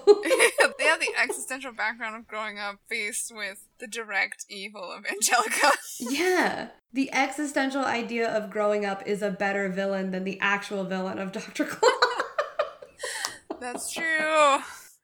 Have 0.89 0.99
the 0.99 1.13
existential 1.17 1.71
background 1.71 2.15
of 2.15 2.27
growing 2.27 2.57
up 2.59 2.77
faced 2.89 3.31
with 3.33 3.67
the 3.79 3.87
direct 3.87 4.45
evil 4.49 4.91
of 4.91 5.05
Angelica. 5.05 5.71
yeah. 5.99 6.69
The 6.91 7.13
existential 7.13 7.85
idea 7.85 8.27
of 8.27 8.49
growing 8.49 8.85
up 8.85 9.05
is 9.05 9.21
a 9.21 9.31
better 9.31 9.69
villain 9.69 10.11
than 10.11 10.23
the 10.23 10.39
actual 10.41 10.83
villain 10.83 11.19
of 11.19 11.31
Dr. 11.31 11.65
Claw. 11.65 11.89
That's 13.59 13.91
true. 13.91 14.59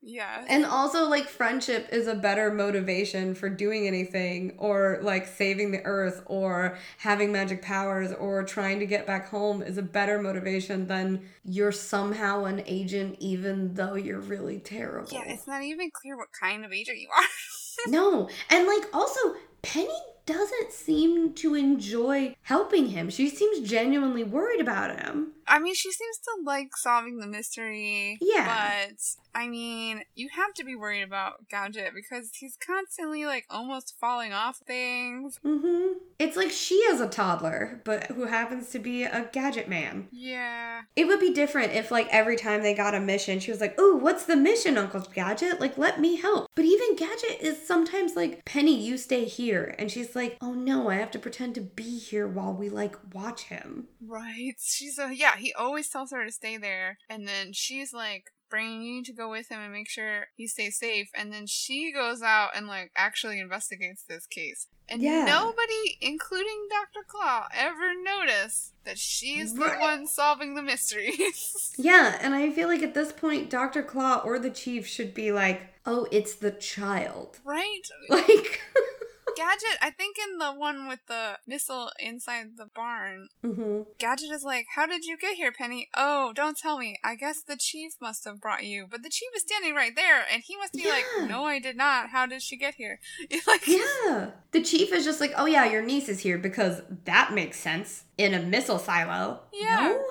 Yeah. 0.07 0.45
And 0.47 0.65
also, 0.65 1.09
like, 1.09 1.27
friendship 1.27 1.89
is 1.91 2.05
a 2.05 2.13
better 2.13 2.51
motivation 2.53 3.33
for 3.33 3.49
doing 3.49 3.87
anything, 3.87 4.53
or 4.59 4.99
like 5.01 5.25
saving 5.25 5.71
the 5.71 5.83
earth, 5.83 6.21
or 6.27 6.77
having 6.99 7.31
magic 7.31 7.63
powers, 7.63 8.13
or 8.13 8.43
trying 8.43 8.79
to 8.79 8.85
get 8.85 9.07
back 9.07 9.29
home 9.29 9.63
is 9.63 9.79
a 9.79 9.81
better 9.81 10.21
motivation 10.21 10.85
than 10.85 11.27
you're 11.43 11.71
somehow 11.71 12.45
an 12.45 12.61
agent, 12.67 13.17
even 13.19 13.73
though 13.73 13.95
you're 13.95 14.19
really 14.19 14.59
terrible. 14.59 15.09
Yeah, 15.11 15.23
it's 15.25 15.47
not 15.47 15.63
even 15.63 15.89
clear 15.89 16.15
what 16.15 16.29
kind 16.39 16.63
of 16.63 16.71
agent 16.71 16.99
you 16.99 17.09
are. 17.09 17.87
no. 17.91 18.29
And, 18.51 18.67
like, 18.67 18.85
also, 18.93 19.19
Penny 19.63 19.89
doesn't 20.27 20.71
seem 20.71 21.33
to 21.33 21.55
enjoy 21.55 22.35
helping 22.43 22.89
him. 22.89 23.09
She 23.09 23.27
seems 23.27 23.67
genuinely 23.67 24.23
worried 24.23 24.61
about 24.61 24.99
him. 24.99 25.31
I 25.47 25.59
mean, 25.59 25.75
she 25.75 25.91
seems 25.91 26.17
to 26.19 26.43
like 26.43 26.75
solving 26.75 27.19
the 27.19 27.27
mystery. 27.27 28.17
Yeah. 28.21 28.87
But, 28.87 28.99
I 29.33 29.47
mean, 29.47 30.03
you 30.15 30.29
have 30.35 30.53
to 30.55 30.63
be 30.63 30.75
worried 30.75 31.03
about 31.03 31.49
Gadget 31.49 31.93
because 31.93 32.31
he's 32.33 32.57
constantly, 32.57 33.25
like, 33.25 33.45
almost 33.49 33.95
falling 33.99 34.33
off 34.33 34.57
things. 34.65 35.39
Mm-hmm. 35.45 35.99
It's 36.17 36.37
like 36.37 36.51
she 36.51 36.75
is 36.75 37.01
a 37.01 37.09
toddler, 37.09 37.81
but 37.83 38.07
who 38.07 38.25
happens 38.25 38.69
to 38.69 38.79
be 38.79 39.03
a 39.03 39.29
gadget 39.33 39.67
man. 39.67 40.07
Yeah. 40.11 40.81
It 40.95 41.05
would 41.07 41.19
be 41.19 41.33
different 41.33 41.73
if, 41.73 41.91
like, 41.91 42.07
every 42.11 42.37
time 42.37 42.63
they 42.63 42.73
got 42.73 42.95
a 42.95 42.99
mission, 42.99 43.39
she 43.39 43.51
was 43.51 43.59
like, 43.59 43.79
"Ooh, 43.79 43.97
what's 43.97 44.25
the 44.25 44.37
mission, 44.37 44.77
Uncle 44.77 45.01
Gadget? 45.01 45.59
Like, 45.59 45.77
let 45.77 45.99
me 45.99 46.15
help." 46.15 46.49
But 46.55 46.65
even 46.65 46.95
Gadget 46.95 47.41
is 47.41 47.67
sometimes 47.67 48.15
like, 48.15 48.45
"Penny, 48.45 48.79
you 48.79 48.97
stay 48.97 49.25
here," 49.25 49.75
and 49.77 49.91
she's 49.91 50.15
like, 50.15 50.37
"Oh 50.39 50.53
no, 50.53 50.89
I 50.89 50.95
have 50.95 51.11
to 51.11 51.19
pretend 51.19 51.55
to 51.55 51.61
be 51.61 51.99
here 51.99 52.27
while 52.27 52.53
we 52.53 52.69
like 52.69 52.95
watch 53.13 53.43
him." 53.43 53.89
Right. 54.01 54.55
She's 54.59 54.97
a, 54.97 55.13
yeah, 55.13 55.34
he 55.35 55.53
always 55.53 55.89
tells 55.89 56.11
her 56.11 56.25
to 56.25 56.31
stay 56.31 56.57
there. 56.57 56.97
And 57.09 57.27
then 57.27 57.53
she's 57.53 57.93
like, 57.93 58.25
bringing 58.47 58.83
you 58.83 59.03
to 59.03 59.11
go 59.11 59.29
with 59.29 59.49
him 59.49 59.59
and 59.59 59.73
make 59.73 59.89
sure 59.89 60.27
he 60.35 60.47
stays 60.47 60.77
safe. 60.77 61.09
And 61.15 61.33
then 61.33 61.47
she 61.47 61.91
goes 61.91 62.21
out 62.21 62.51
and 62.55 62.67
like 62.67 62.91
actually 62.95 63.39
investigates 63.39 64.03
this 64.03 64.27
case. 64.27 64.67
And 64.87 65.01
Yeah. 65.01 65.25
nobody, 65.25 65.97
including 65.99 66.67
Dr. 66.69 67.03
Claw, 67.07 67.47
ever 67.51 67.93
noticed 68.01 68.73
that 68.85 68.99
she's 68.99 69.55
the 69.55 69.61
Right. 69.61 69.79
one 69.79 70.07
solving 70.07 70.53
the 70.53 70.61
mysteries. 70.61 71.73
Yeah, 71.77 72.17
and 72.21 72.33
I 72.35 72.51
feel 72.51 72.67
like 72.69 72.83
at 72.83 72.93
this 72.93 73.11
point, 73.11 73.49
Doctor 73.49 73.83
Claw 73.83 74.21
or 74.23 74.39
the 74.39 74.49
Chief 74.51 74.87
should 74.87 75.13
be 75.13 75.31
like, 75.33 75.67
"Oh, 75.85 76.07
it's 76.11 76.35
the 76.35 76.51
child." 76.51 77.39
right? 77.43 77.81
Like, 78.09 78.61
Gadget, 79.35 79.77
I 79.81 79.89
think 79.91 80.17
in 80.17 80.37
the 80.37 80.51
one 80.51 80.87
with 80.87 80.99
the 81.07 81.37
missile 81.45 81.91
inside 81.99 82.57
the 82.57 82.67
barn, 82.73 83.27
mm-hmm. 83.43 83.81
Gadget 83.99 84.31
is 84.31 84.43
like, 84.43 84.67
How 84.75 84.85
did 84.85 85.05
you 85.05 85.17
get 85.17 85.35
here, 85.35 85.51
Penny? 85.51 85.89
Oh, 85.95 86.33
don't 86.33 86.57
tell 86.57 86.77
me. 86.77 86.97
I 87.03 87.15
guess 87.15 87.41
the 87.41 87.57
chief 87.57 87.93
must 88.01 88.25
have 88.25 88.41
brought 88.41 88.63
you. 88.65 88.87
But 88.89 89.03
the 89.03 89.09
chief 89.09 89.29
is 89.35 89.41
standing 89.43 89.75
right 89.75 89.95
there, 89.95 90.23
and 90.31 90.43
he 90.45 90.55
must 90.57 90.73
be 90.73 90.83
Yeah. 90.83 90.89
like, 90.91 91.29
No, 91.29 91.45
I 91.45 91.59
did 91.59 91.75
not. 91.77 92.09
How 92.09 92.25
did 92.25 92.41
she 92.41 92.57
get 92.57 92.75
here? 92.75 92.99
Like, 93.47 93.67
Yeah. 93.67 94.31
The 94.51 94.63
chief 94.63 94.91
is 94.93 95.03
just 95.03 95.19
like, 95.19 95.33
oh 95.37 95.45
yeah, 95.45 95.65
your 95.65 95.81
niece 95.81 96.07
is 96.09 96.21
here 96.21 96.37
because 96.37 96.81
that 97.03 97.33
makes 97.33 97.59
sense 97.59 98.03
in 98.17 98.33
a 98.33 98.41
missile 98.41 98.79
silo. 98.79 99.41
Yeah. 99.53 99.81
No? 99.81 100.03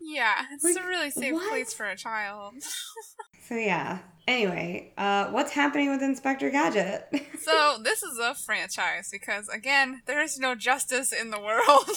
Yeah, 0.00 0.46
it's 0.52 0.64
Like, 0.64 0.82
a 0.82 0.86
really 0.86 1.10
safe 1.10 1.34
what? 1.34 1.50
place 1.50 1.74
for 1.74 1.84
a 1.86 1.96
child. 1.96 2.54
So 3.50 3.56
yeah. 3.56 3.98
Anyway, 4.28 4.92
uh, 4.96 5.26
what's 5.30 5.50
happening 5.50 5.90
with 5.90 6.04
Inspector 6.04 6.48
Gadget? 6.50 7.08
so, 7.42 7.78
this 7.82 8.00
is 8.04 8.16
a 8.16 8.32
franchise 8.32 9.08
because, 9.10 9.48
again, 9.48 10.02
there 10.06 10.22
is 10.22 10.38
no 10.38 10.54
justice 10.54 11.12
in 11.12 11.30
the 11.30 11.40
world. 11.40 11.90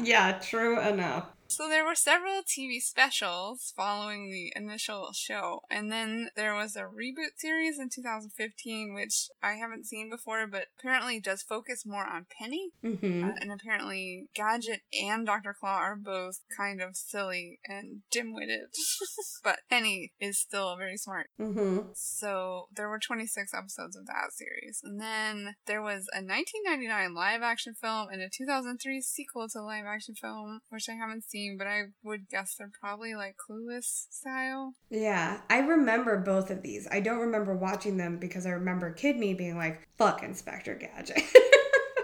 yeah, 0.06 0.38
true 0.38 0.78
enough. 0.78 1.26
So 1.50 1.68
there 1.68 1.84
were 1.84 1.96
several 1.96 2.42
TV 2.42 2.80
specials 2.80 3.72
following 3.76 4.30
the 4.30 4.52
initial 4.54 5.10
show, 5.12 5.62
and 5.68 5.90
then 5.90 6.28
there 6.36 6.54
was 6.54 6.76
a 6.76 6.84
reboot 6.84 7.38
series 7.38 7.76
in 7.76 7.88
2015, 7.92 8.94
which 8.94 9.28
I 9.42 9.54
haven't 9.54 9.86
seen 9.86 10.10
before, 10.10 10.46
but 10.46 10.66
apparently 10.78 11.18
does 11.18 11.42
focus 11.42 11.84
more 11.84 12.06
on 12.06 12.26
Penny. 12.38 12.70
Mm-hmm. 12.84 13.24
Uh, 13.24 13.32
and 13.40 13.50
apparently, 13.50 14.28
Gadget 14.32 14.82
and 14.92 15.26
Dr. 15.26 15.52
Claw 15.58 15.78
are 15.78 15.96
both 15.96 16.38
kind 16.56 16.80
of 16.80 16.96
silly 16.96 17.58
and 17.66 18.02
dim-witted, 18.12 18.68
but 19.42 19.58
Penny 19.68 20.12
is 20.20 20.38
still 20.38 20.76
very 20.76 20.96
smart. 20.96 21.30
Mm-hmm. 21.40 21.88
So 21.94 22.68
there 22.72 22.88
were 22.88 23.00
26 23.00 23.52
episodes 23.52 23.96
of 23.96 24.06
that 24.06 24.32
series. 24.32 24.82
And 24.84 25.00
then 25.00 25.56
there 25.66 25.82
was 25.82 26.06
a 26.14 26.22
1999 26.22 27.12
live 27.12 27.42
action 27.42 27.74
film 27.74 28.08
and 28.12 28.22
a 28.22 28.28
2003 28.32 29.00
sequel 29.00 29.48
to 29.48 29.58
the 29.58 29.62
live 29.62 29.84
action 29.84 30.14
film, 30.14 30.60
which 30.68 30.88
I 30.88 30.94
haven't 30.94 31.24
seen, 31.24 31.39
but 31.58 31.66
I 31.66 31.82
would 32.02 32.28
guess 32.28 32.54
they're 32.56 32.70
probably 32.80 33.14
like 33.14 33.36
Clueless 33.36 34.06
style. 34.10 34.74
Yeah, 34.90 35.40
I 35.48 35.58
remember 35.60 36.18
both 36.18 36.50
of 36.50 36.62
these. 36.62 36.86
I 36.90 37.00
don't 37.00 37.20
remember 37.20 37.54
watching 37.56 37.96
them 37.96 38.18
because 38.18 38.46
I 38.46 38.50
remember 38.50 38.92
kid 38.92 39.16
me 39.16 39.34
being 39.34 39.56
like, 39.56 39.86
"Fuck 39.98 40.22
Inspector 40.22 40.74
Gadget." 40.74 41.22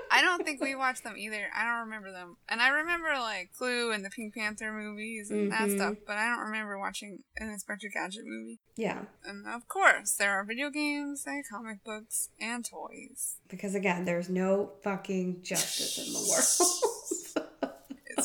I 0.08 0.22
don't 0.22 0.44
think 0.46 0.62
we 0.62 0.74
watched 0.74 1.04
them 1.04 1.18
either. 1.18 1.48
I 1.54 1.64
don't 1.64 1.84
remember 1.86 2.10
them. 2.10 2.36
And 2.48 2.62
I 2.62 2.68
remember 2.68 3.08
like 3.18 3.50
Clue 3.52 3.92
and 3.92 4.02
the 4.02 4.08
Pink 4.08 4.34
Panther 4.34 4.72
movies 4.72 5.30
and 5.30 5.50
that 5.52 5.68
Mhm. 5.68 5.76
stuff, 5.76 5.94
but 6.06 6.16
I 6.16 6.28
don't 6.30 6.46
remember 6.46 6.78
watching 6.78 7.18
an 7.36 7.50
Inspector 7.50 7.86
Gadget 7.92 8.22
movie. 8.24 8.58
yeah, 8.76 9.02
And 9.24 9.46
of 9.46 9.68
course, 9.68 10.14
there 10.16 10.32
are 10.38 10.44
video 10.44 10.70
games 10.70 11.24
and 11.26 11.44
comic 11.46 11.84
books 11.84 12.30
and 12.40 12.64
toys. 12.64 13.36
because 13.48 13.74
again, 13.74 14.06
there's 14.06 14.30
no 14.30 14.72
fucking 14.82 15.42
justice 15.42 15.98
in 15.98 16.12
the 16.12 16.18
world. 16.30 16.82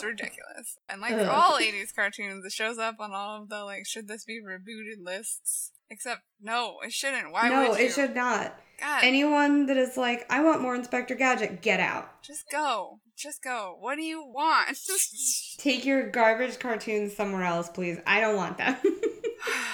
It's 0.02 0.22
ridiculous. 0.22 0.78
And 0.90 1.02
like 1.02 1.14
all 1.14 1.60
80s 1.60 1.96
cartoons, 1.96 2.46
it 2.46 2.52
shows 2.52 2.78
up 2.78 2.96
on 3.00 3.14
all 3.14 3.42
of 3.42 3.50
the 3.50 3.64
like, 3.64 3.86
should 3.86 4.08
this 4.08 4.26
be 4.26 4.42
rebooted 4.42 5.04
lists? 5.04 5.72
Except, 5.90 6.22
no, 6.42 6.78
it 6.86 6.94
shouldn't. 6.94 7.32
Why 7.32 7.50
no, 7.50 7.60
would 7.60 7.68
you? 7.68 7.74
No, 7.74 7.80
it 7.80 7.92
should 7.92 8.16
not. 8.16 8.56
God, 8.80 9.04
Anyone 9.04 9.66
that 9.68 9.78
is 9.78 9.98
like, 9.98 10.26
I 10.30 10.42
want 10.42 10.62
more 10.62 10.74
Inspector 10.74 11.14
Gadget, 11.16 11.62
get 11.62 11.80
out. 11.80 12.24
just 12.24 12.46
go. 12.52 13.00
Just 13.18 13.44
go. 13.44 13.76
What 13.80 13.96
do 13.96 14.02
you 14.02 14.24
want? 14.26 14.78
Take 15.58 15.86
your 15.86 16.10
garbage 16.10 16.60
cartoons 16.60 17.16
somewhere 17.16 17.44
else, 17.44 17.70
please. 17.70 18.00
I 18.08 18.22
don't 18.22 18.36
want 18.36 18.58
them. 18.58 18.78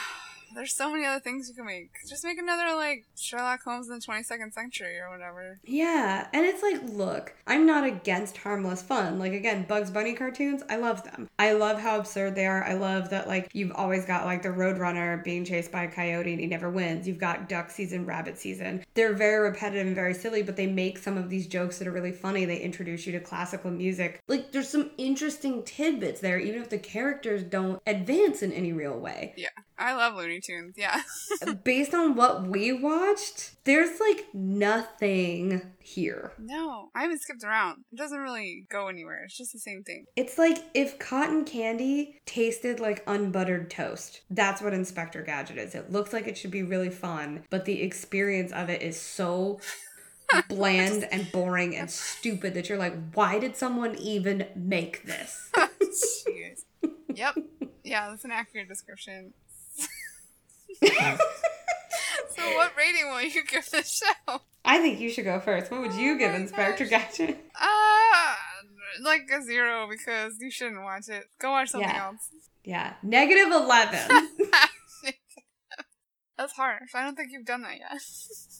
There's 0.58 0.76
so 0.76 0.91
many 0.91 1.06
other 1.06 1.20
things 1.20 1.48
you 1.48 1.54
can 1.54 1.67
make. 1.67 1.91
Just 2.10 2.24
make 2.24 2.39
another 2.39 2.76
like 2.76 3.06
Sherlock 3.15 3.62
Holmes 3.63 3.88
in 3.89 3.93
the 3.93 4.02
22nd 4.02 4.52
century 4.54 4.98
or 4.98 5.12
whatever. 5.12 5.60
yeah, 5.63 6.28
and 6.34 6.46
it's 6.46 6.63
like, 6.63 6.82
look, 6.89 7.36
I'm 7.46 7.67
not 7.67 7.84
against 7.84 8.38
harmless 8.38 8.82
fun. 8.82 9.20
Like, 9.20 9.34
again, 9.34 9.65
Bugs 9.67 9.91
Bunny 9.91 10.13
cartoons, 10.13 10.63
I 10.67 10.78
love 10.78 11.04
them. 11.04 11.30
I 11.38 11.52
love 11.52 11.80
how 11.80 12.00
absurd 12.00 12.34
they 12.34 12.48
are. 12.48 12.63
I 12.63 12.74
love 12.74 13.12
that, 13.12 13.28
like, 13.28 13.50
you've 13.54 13.72
always 13.72 14.06
got, 14.06 14.26
like, 14.26 14.41
the 14.41 14.50
Roadrunner 14.50 15.24
being 15.24 15.46
chased 15.46 15.72
by 15.72 15.84
a 15.84 15.91
coyote 15.91 16.32
and 16.32 16.41
he 16.41 16.48
never 16.48 16.70
wins. 16.72 17.08
You've 17.08 17.20
got 17.20 17.48
duck 17.48 17.70
season, 17.70 18.06
rabbit 18.08 18.39
season. 18.39 18.84
They're 18.96 19.13
very 19.13 19.48
repetitive 19.50 19.86
and 19.86 19.96
very 19.96 20.15
silly, 20.15 20.41
but 20.41 20.56
they 20.56 20.67
make 20.67 20.98
some 20.98 21.17
of 21.17 21.30
these 21.30 21.46
jokes 21.46 21.78
that 21.78 21.88
are 21.88 21.91
really 21.91 22.12
funny. 22.12 22.46
They 22.46 22.60
introduce 22.60 23.06
you 23.06 23.13
to 23.13 23.20
classical 23.20 23.70
music. 23.70 24.22
Like, 24.28 24.52
there's 24.52 24.70
some 24.70 24.89
interesting 24.98 25.63
tidbits 25.63 26.20
there, 26.20 26.39
even 26.39 26.62
if 26.62 26.70
the 26.70 26.80
characters 26.80 27.43
don't 27.43 27.80
advance 27.86 28.41
in 28.41 28.52
any 28.52 28.74
real 28.74 28.98
way. 29.00 29.34
Yeah. 29.38 29.50
I 29.80 29.94
love 29.94 30.16
Looney 30.16 30.42
Tunes. 30.42 30.76
Yeah. 30.78 31.02
Based 31.63 31.94
on 31.94 32.16
what 32.16 32.48
we 32.48 32.74
watched, 32.74 33.63
there's 33.63 34.00
like 34.00 34.26
nothing 34.34 35.62
here. 35.80 36.34
No, 36.40 36.90
I 36.96 37.04
haven't 37.04 37.22
skipped 37.22 37.44
around. 37.44 37.84
It 37.92 37.98
doesn't 37.98 38.18
really 38.18 38.66
go 38.70 38.88
anywhere. 38.88 39.24
It's 39.24 39.38
just 39.38 39.54
the 39.54 39.60
same 39.60 39.84
thing. 39.84 40.06
It's 40.16 40.38
like 40.38 40.58
if 40.74 40.98
cotton 40.98 41.46
candy 41.46 42.20
tasted 42.26 42.80
like 42.80 43.04
unbuttered 43.08 43.70
toast. 43.70 44.22
That's 44.30 44.62
what 44.62 44.74
Inspector 44.74 45.22
Gadget 45.24 45.58
is. 45.58 45.76
It 45.76 45.92
looks 45.92 46.12
like 46.12 46.28
it 46.28 46.38
should 46.38 46.52
be 46.52 46.63
really 46.63 46.90
fun, 46.90 47.44
but 47.50 47.66
the 47.66 47.82
experience 47.82 48.52
of 48.52 48.70
it 48.70 48.82
is 48.82 49.00
so 49.00 49.60
bland 50.50 51.08
and 51.12 51.32
boring 51.32 51.76
and 51.76 51.90
stupid 51.90 52.54
that 52.56 52.68
you're 52.68 52.78
like, 52.78 52.96
why 53.13 53.38
did 53.38 53.56
someone 53.56 53.96
even 53.96 54.48
make 54.56 55.06
this? 55.06 55.52
Yep. 57.18 57.36
Yeah, 57.84 58.10
that's 58.10 58.26
an 58.26 58.32
accurate 58.32 58.68
description. 58.68 59.34
so, 62.36 62.56
what 62.56 62.72
rating 62.78 63.08
will 63.10 63.22
you 63.22 63.44
give 63.46 63.70
the 63.70 63.84
show? 63.84 64.42
I 64.66 64.80
think 64.80 65.00
you 65.00 65.10
should 65.10 65.26
go 65.26 65.40
first. 65.40 65.72
What 65.72 65.82
would 65.82 65.94
you 65.94 66.16
Oh 66.16 66.18
give 66.18 66.34
Inspector. 66.34 66.86
Gadget? 66.86 67.38
Uh, 67.60 68.36
like 69.04 69.30
a 69.34 69.42
zero 69.42 69.88
because 69.90 70.34
you 70.40 70.52
shouldn't 70.52 70.82
watch 70.84 71.08
it. 71.10 71.26
Go 71.40 71.52
watch 71.52 71.70
something 71.70 71.90
Yeah. 71.90 72.06
else. 72.08 72.30
Yeah, 72.63 72.94
negative 73.02 73.52
11. 73.52 74.28
That's 76.38 76.54
harsh. 76.54 76.91
I 76.93 77.04
don't 77.04 77.15
think 77.15 77.32
you've 77.32 77.45
done 77.45 77.63
that 77.63 77.78
yet. 77.80 78.02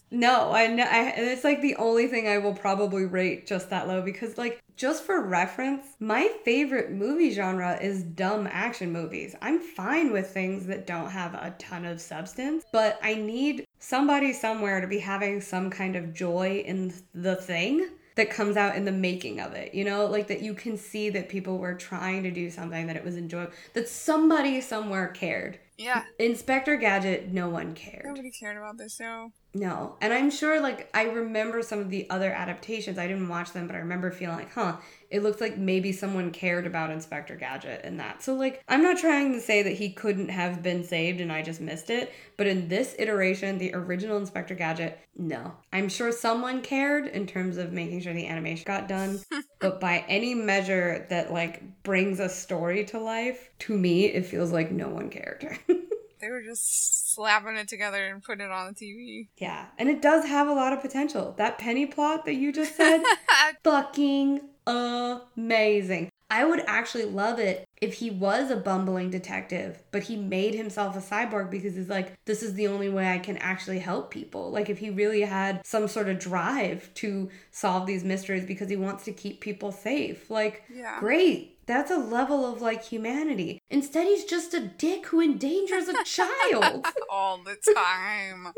No, 0.10 0.54
I 0.54 0.68
know. 0.68 0.86
I, 0.86 1.10
it's 1.18 1.44
like 1.44 1.62
the 1.62 1.76
only 1.76 2.08
thing 2.08 2.30
I 2.30 2.38
will 2.38 2.54
probably 2.54 3.04
rate 3.04 3.46
just 3.46 3.70
that 3.72 3.90
low 3.90 4.02
because, 4.02 4.38
like, 4.38 4.62
just 4.78 5.04
for 5.04 5.22
reference, 5.22 5.86
my 6.00 6.32
favorite 6.46 6.94
movie 6.94 7.32
genre 7.32 7.78
is 7.82 8.04
dumb 8.04 8.48
action 8.50 8.94
movies. 8.94 9.36
I'm 9.42 9.60
fine 9.60 10.14
with 10.14 10.30
things 10.30 10.66
that 10.68 10.88
don't 10.88 11.10
have 11.10 11.34
a 11.34 11.54
ton 11.60 11.84
of 11.84 12.00
substance, 12.00 12.64
but 12.72 12.98
I 13.04 13.16
need 13.16 13.66
somebody 13.80 14.32
somewhere 14.32 14.80
to 14.80 14.88
be 14.88 15.00
having 15.00 15.42
some 15.42 15.70
kind 15.70 15.98
of 15.98 16.14
joy 16.14 16.64
in 16.66 16.94
the 17.14 17.36
thing 17.36 17.90
that 18.16 18.30
comes 18.30 18.56
out 18.56 18.76
in 18.76 18.86
the 18.86 18.92
making 18.94 19.42
of 19.42 19.54
it. 19.54 19.74
You 19.74 19.84
know, 19.84 20.06
like 20.06 20.28
that 20.28 20.42
you 20.42 20.54
can 20.54 20.78
see 20.78 21.10
that 21.10 21.28
people 21.28 21.58
were 21.58 21.76
trying 21.76 22.24
to 22.24 22.32
do 22.32 22.50
something 22.50 22.88
that 22.88 22.96
it 22.96 23.04
was 23.04 23.18
enjoyable, 23.18 23.52
that 23.74 23.90
somebody 23.90 24.62
somewhere 24.62 25.08
cared. 25.10 25.60
Yeah. 25.78 26.04
Inspector 26.20 26.76
Gadget, 26.78 27.32
no 27.32 27.50
one 27.50 27.74
cared. 27.76 28.06
Nobody 28.06 28.32
cared 28.32 28.58
about 28.58 28.78
this 28.78 28.96
show. 28.96 29.32
No. 29.58 29.96
And 30.02 30.14
I'm 30.14 30.30
sure, 30.30 30.62
like, 30.62 30.88
I 30.94 31.04
remember 31.06 31.64
some 31.64 31.80
of 31.80 31.90
the 31.90 32.08
other 32.12 32.32
adaptations. 32.32 33.00
I 33.00 33.08
didn't 33.08 33.28
watch 33.28 33.54
them, 33.54 33.66
but 33.66 33.76
I 33.76 33.80
remember 33.80 34.12
feeling 34.12 34.38
like, 34.38 34.54
huh, 34.54 34.78
it 35.10 35.24
looks 35.24 35.42
like 35.42 35.58
maybe 35.58 35.92
someone 35.92 36.30
cared 36.30 36.68
about 36.68 36.92
Inspector 36.92 37.36
Gadget 37.38 37.82
and 37.84 38.00
that. 38.00 38.22
So, 38.22 38.36
like, 38.36 38.62
I'm 38.68 38.84
not 38.84 39.00
trying 39.00 39.34
to 39.34 39.42
say 39.42 39.64
that 39.64 39.74
he 39.74 39.90
couldn't 39.94 40.30
have 40.30 40.62
been 40.62 40.84
saved 40.84 41.22
and 41.22 41.32
I 41.32 41.42
just 41.42 41.60
missed 41.60 41.90
it. 41.90 42.14
But 42.36 42.46
in 42.46 42.68
this 42.68 42.96
iteration, 43.00 43.58
the 43.58 43.74
original 43.74 44.18
Inspector 44.18 44.54
Gadget, 44.54 45.00
no. 45.18 45.54
I'm 45.74 45.90
sure 45.90 46.12
someone 46.12 46.62
cared 46.62 47.08
in 47.08 47.26
terms 47.26 47.58
of 47.58 47.72
making 47.74 48.02
sure 48.02 48.14
the 48.14 48.28
animation 48.28 48.66
got 48.68 48.88
done. 48.88 49.20
but 49.60 49.80
by 49.80 50.06
any 50.08 50.36
measure 50.36 51.08
that, 51.10 51.34
like, 51.34 51.82
brings 51.82 52.20
a 52.20 52.30
story 52.30 52.86
to 52.86 53.00
life, 53.00 53.50
to 53.60 53.76
me, 53.76 54.06
it 54.06 54.28
feels 54.28 54.52
like 54.52 54.72
no 54.72 54.90
one 54.90 55.10
cared. 55.10 55.58
They 56.20 56.30
were 56.30 56.42
just 56.42 57.14
slapping 57.14 57.56
it 57.56 57.68
together 57.68 58.08
and 58.08 58.24
putting 58.24 58.46
it 58.46 58.52
on 58.52 58.74
the 58.74 58.86
TV. 58.86 59.28
Yeah, 59.38 59.68
and 59.78 59.90
it 59.90 60.02
does 60.02 60.26
have 60.26 60.48
a 60.48 60.54
lot 60.54 60.74
of 60.74 60.82
potential. 60.82 61.34
That 61.38 61.58
penny 61.58 61.86
plot 61.86 62.26
that 62.26 62.36
you 62.36 62.52
just 62.52 62.76
said, 62.76 63.04
fucking 63.64 64.42
amazing. 64.66 66.10
I 66.30 66.44
would 66.44 66.62
actually 66.68 67.06
love 67.06 67.40
it 67.40 67.64
if 67.82 67.96
he 67.96 68.10
was 68.10 68.52
a 68.52 68.56
bumbling 68.58 69.10
detective, 69.10 69.82
but 69.92 70.04
he 70.04 70.16
made 70.18 70.56
himself 70.56 70.96
a 70.96 71.00
cyborg 71.00 71.50
because 71.50 71.76
he's 71.76 71.90
like, 71.90 72.14
this 72.26 72.44
is 72.44 72.54
the 72.56 72.68
only 72.68 72.90
way 72.90 73.10
I 73.12 73.20
can 73.20 73.38
actually 73.38 73.80
help 73.80 74.12
people. 74.12 74.52
Like, 74.52 74.70
if 74.70 74.80
he 74.80 74.90
really 74.90 75.22
had 75.22 75.66
some 75.66 75.88
sort 75.88 76.10
of 76.10 76.20
drive 76.20 76.94
to 76.96 77.30
solve 77.52 77.86
these 77.86 78.04
mysteries 78.04 78.46
because 78.46 78.70
he 78.70 78.76
wants 78.76 79.06
to 79.06 79.14
keep 79.14 79.40
people 79.42 79.72
safe. 79.72 80.30
Like, 80.30 80.64
Yeah. 80.74 81.00
great. 81.00 81.54
That's 81.66 81.92
a 81.92 81.98
level 81.98 82.46
of 82.52 82.62
like 82.62 82.82
humanity. 82.84 83.60
Instead, 83.70 84.08
he's 84.08 84.24
just 84.24 84.54
a 84.54 84.62
dick 84.62 85.06
who 85.08 85.20
endangers 85.22 85.90
a 85.90 86.02
child. 86.06 86.86
All 87.10 87.40
the 87.44 87.58
time. 87.76 88.54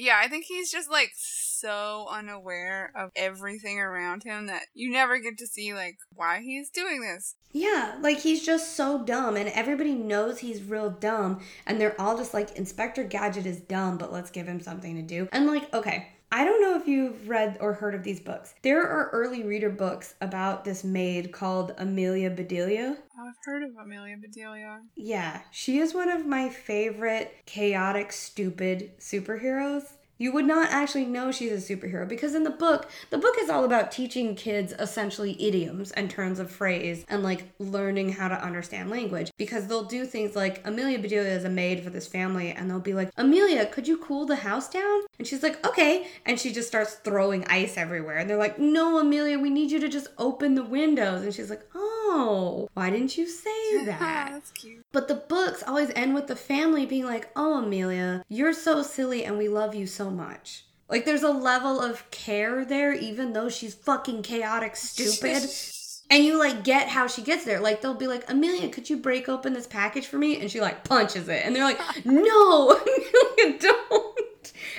Yeah, 0.00 0.20
I 0.22 0.28
think 0.28 0.46
he's 0.46 0.70
just 0.70 0.90
like 0.90 1.10
so 1.14 2.06
unaware 2.10 2.92
of 2.96 3.10
everything 3.14 3.78
around 3.78 4.22
him 4.22 4.46
that 4.46 4.62
you 4.74 4.90
never 4.90 5.18
get 5.18 5.38
to 5.38 5.46
see 5.46 5.74
like 5.74 5.96
why 6.14 6.40
he's 6.40 6.70
doing 6.70 7.02
this. 7.02 7.36
Yeah, 7.52 7.96
like 8.00 8.20
he's 8.20 8.44
just 8.44 8.76
so 8.76 9.04
dumb, 9.04 9.36
and 9.36 9.48
everybody 9.50 9.94
knows 9.94 10.38
he's 10.38 10.62
real 10.62 10.90
dumb, 10.90 11.40
and 11.66 11.80
they're 11.80 12.00
all 12.00 12.16
just 12.16 12.32
like, 12.32 12.56
Inspector 12.56 13.02
Gadget 13.04 13.44
is 13.44 13.60
dumb, 13.60 13.98
but 13.98 14.12
let's 14.12 14.30
give 14.30 14.46
him 14.46 14.60
something 14.60 14.94
to 14.96 15.02
do. 15.02 15.28
And 15.32 15.46
like, 15.46 15.72
okay, 15.74 16.08
I 16.32 16.44
don't 16.44 16.62
know 16.62 16.76
if 16.76 16.86
you've 16.86 17.28
read 17.28 17.58
or 17.60 17.72
heard 17.72 17.94
of 17.94 18.04
these 18.04 18.20
books. 18.20 18.54
There 18.62 18.86
are 18.86 19.10
early 19.10 19.42
reader 19.42 19.68
books 19.68 20.14
about 20.20 20.64
this 20.64 20.84
maid 20.84 21.32
called 21.32 21.74
Amelia 21.76 22.30
Bedelia. 22.30 22.96
I've 23.18 23.34
heard 23.44 23.64
of 23.64 23.70
Amelia 23.76 24.16
Bedelia. 24.16 24.80
Yeah, 24.94 25.40
she 25.50 25.78
is 25.78 25.92
one 25.92 26.08
of 26.08 26.26
my 26.26 26.48
favorite 26.48 27.34
chaotic, 27.46 28.12
stupid 28.12 28.92
superheroes. 29.00 29.84
You 30.20 30.32
would 30.32 30.44
not 30.44 30.70
actually 30.70 31.06
know 31.06 31.32
she's 31.32 31.50
a 31.50 31.74
superhero 31.74 32.06
because 32.06 32.34
in 32.34 32.44
the 32.44 32.50
book, 32.50 32.90
the 33.08 33.16
book 33.16 33.36
is 33.40 33.48
all 33.48 33.64
about 33.64 33.90
teaching 33.90 34.34
kids 34.34 34.74
essentially 34.78 35.34
idioms 35.42 35.92
and 35.92 36.10
turns 36.10 36.38
of 36.38 36.50
phrase 36.50 37.06
and 37.08 37.22
like 37.22 37.44
learning 37.58 38.12
how 38.12 38.28
to 38.28 38.34
understand 38.34 38.90
language. 38.90 39.32
Because 39.38 39.66
they'll 39.66 39.84
do 39.84 40.04
things 40.04 40.36
like 40.36 40.60
Amelia 40.66 40.98
Bedelia 40.98 41.30
is 41.30 41.44
a 41.44 41.48
maid 41.48 41.82
for 41.82 41.88
this 41.88 42.06
family 42.06 42.50
and 42.50 42.70
they'll 42.70 42.80
be 42.80 42.92
like, 42.92 43.10
Amelia, 43.16 43.64
could 43.64 43.88
you 43.88 43.96
cool 43.96 44.26
the 44.26 44.36
house 44.36 44.68
down? 44.68 45.00
And 45.18 45.26
she's 45.26 45.42
like, 45.42 45.66
okay. 45.66 46.06
And 46.26 46.38
she 46.38 46.52
just 46.52 46.68
starts 46.68 46.96
throwing 46.96 47.46
ice 47.46 47.78
everywhere. 47.78 48.18
And 48.18 48.28
they're 48.28 48.36
like, 48.36 48.58
no, 48.58 48.98
Amelia, 48.98 49.38
we 49.38 49.48
need 49.48 49.70
you 49.70 49.80
to 49.80 49.88
just 49.88 50.08
open 50.18 50.54
the 50.54 50.62
windows. 50.62 51.22
And 51.22 51.32
she's 51.32 51.48
like, 51.48 51.62
oh, 51.74 52.68
why 52.74 52.90
didn't 52.90 53.16
you 53.16 53.26
say 53.26 53.84
that? 53.86 54.32
That's 54.32 54.50
cute. 54.50 54.84
But 54.92 55.08
the 55.08 55.14
books 55.14 55.62
always 55.66 55.90
end 55.96 56.14
with 56.14 56.26
the 56.26 56.36
family 56.36 56.84
being 56.84 57.06
like, 57.06 57.30
oh, 57.36 57.62
Amelia, 57.62 58.22
you're 58.28 58.52
so 58.52 58.82
silly 58.82 59.24
and 59.24 59.38
we 59.38 59.48
love 59.48 59.74
you 59.74 59.86
so 59.86 60.09
much. 60.10 60.64
Like, 60.88 61.04
there's 61.04 61.22
a 61.22 61.30
level 61.30 61.80
of 61.80 62.10
care 62.10 62.64
there, 62.64 62.92
even 62.92 63.32
though 63.32 63.48
she's 63.48 63.74
fucking 63.74 64.22
chaotic, 64.22 64.74
stupid. 64.74 65.48
and 66.10 66.24
you, 66.24 66.36
like, 66.38 66.64
get 66.64 66.88
how 66.88 67.06
she 67.06 67.22
gets 67.22 67.44
there. 67.44 67.60
Like, 67.60 67.80
they'll 67.80 67.94
be 67.94 68.08
like, 68.08 68.28
Amelia, 68.28 68.68
could 68.68 68.90
you 68.90 68.96
break 68.96 69.28
open 69.28 69.52
this 69.52 69.68
package 69.68 70.06
for 70.06 70.18
me? 70.18 70.40
And 70.40 70.50
she, 70.50 70.60
like, 70.60 70.82
punches 70.82 71.28
it. 71.28 71.42
And 71.44 71.54
they're 71.54 71.62
like, 71.64 71.78
no, 72.04 72.70
Amelia, 73.38 73.58
don't. 73.60 74.20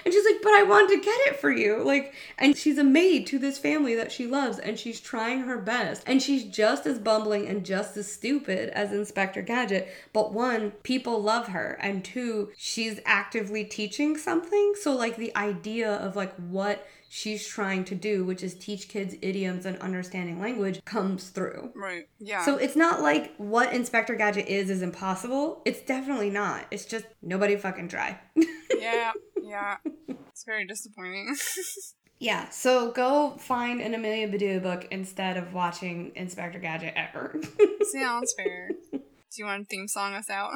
And 0.03 0.13
she's 0.13 0.25
like, 0.25 0.41
but 0.41 0.53
I 0.53 0.63
want 0.63 0.89
to 0.89 0.97
get 0.97 1.19
it 1.27 1.39
for 1.39 1.51
you. 1.51 1.83
Like, 1.83 2.13
and 2.37 2.55
she's 2.55 2.77
a 2.77 2.83
maid 2.83 3.27
to 3.27 3.39
this 3.39 3.57
family 3.57 3.95
that 3.95 4.11
she 4.11 4.27
loves, 4.27 4.59
and 4.59 4.77
she's 4.77 4.99
trying 4.99 5.41
her 5.41 5.57
best. 5.57 6.03
And 6.05 6.21
she's 6.21 6.43
just 6.43 6.85
as 6.85 6.99
bumbling 6.99 7.47
and 7.47 7.65
just 7.65 7.97
as 7.97 8.11
stupid 8.11 8.69
as 8.69 8.91
Inspector 8.91 9.41
Gadget. 9.43 9.89
But 10.13 10.33
one, 10.33 10.71
people 10.83 11.21
love 11.21 11.47
her. 11.49 11.77
And 11.81 12.03
two, 12.03 12.51
she's 12.57 12.99
actively 13.05 13.63
teaching 13.63 14.17
something. 14.17 14.73
So, 14.81 14.95
like, 14.95 15.17
the 15.17 15.35
idea 15.35 15.91
of 15.91 16.15
like 16.15 16.35
what 16.35 16.87
she's 17.13 17.45
trying 17.45 17.83
to 17.83 17.93
do, 17.93 18.23
which 18.23 18.41
is 18.41 18.55
teach 18.55 18.87
kids 18.87 19.15
idioms 19.21 19.65
and 19.65 19.77
understanding 19.79 20.39
language, 20.39 20.83
comes 20.85 21.27
through. 21.27 21.69
Right. 21.75 22.07
Yeah. 22.19 22.45
So 22.45 22.55
it's 22.55 22.77
not 22.77 23.01
like 23.01 23.35
what 23.35 23.73
Inspector 23.73 24.15
Gadget 24.15 24.47
is 24.47 24.69
is 24.69 24.81
impossible. 24.81 25.61
It's 25.65 25.81
definitely 25.81 26.29
not. 26.29 26.67
It's 26.71 26.85
just 26.85 27.05
nobody 27.21 27.57
fucking 27.57 27.89
try. 27.89 28.17
yeah. 28.79 29.11
Yeah. 29.51 29.75
It's 30.07 30.45
very 30.45 30.65
disappointing. 30.65 31.35
yeah, 32.19 32.47
so 32.49 32.93
go 32.93 33.31
find 33.37 33.81
an 33.81 33.93
Amelia 33.93 34.29
Bedelia 34.29 34.61
book 34.61 34.87
instead 34.91 35.35
of 35.35 35.53
watching 35.53 36.13
Inspector 36.15 36.57
Gadget 36.57 36.93
ever. 36.95 37.35
Sounds 37.91 38.33
fair. 38.37 38.69
Do 38.93 39.01
you 39.35 39.43
want 39.43 39.67
to 39.67 39.75
theme 39.75 39.89
song 39.89 40.13
us 40.13 40.29
out? 40.29 40.53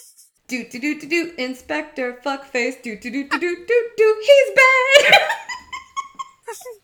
do 0.48 0.68
do 0.68 0.78
do 0.78 1.00
do 1.00 1.08
do 1.08 1.32
Inspector 1.38 2.20
Fuckface 2.22 2.82
do 2.82 2.98
do 2.98 3.10
do 3.10 3.28
do 3.30 3.38
do 3.38 3.64
do 3.66 3.90
do 3.96 4.22
he's 4.26 4.54
bad. 4.54 5.22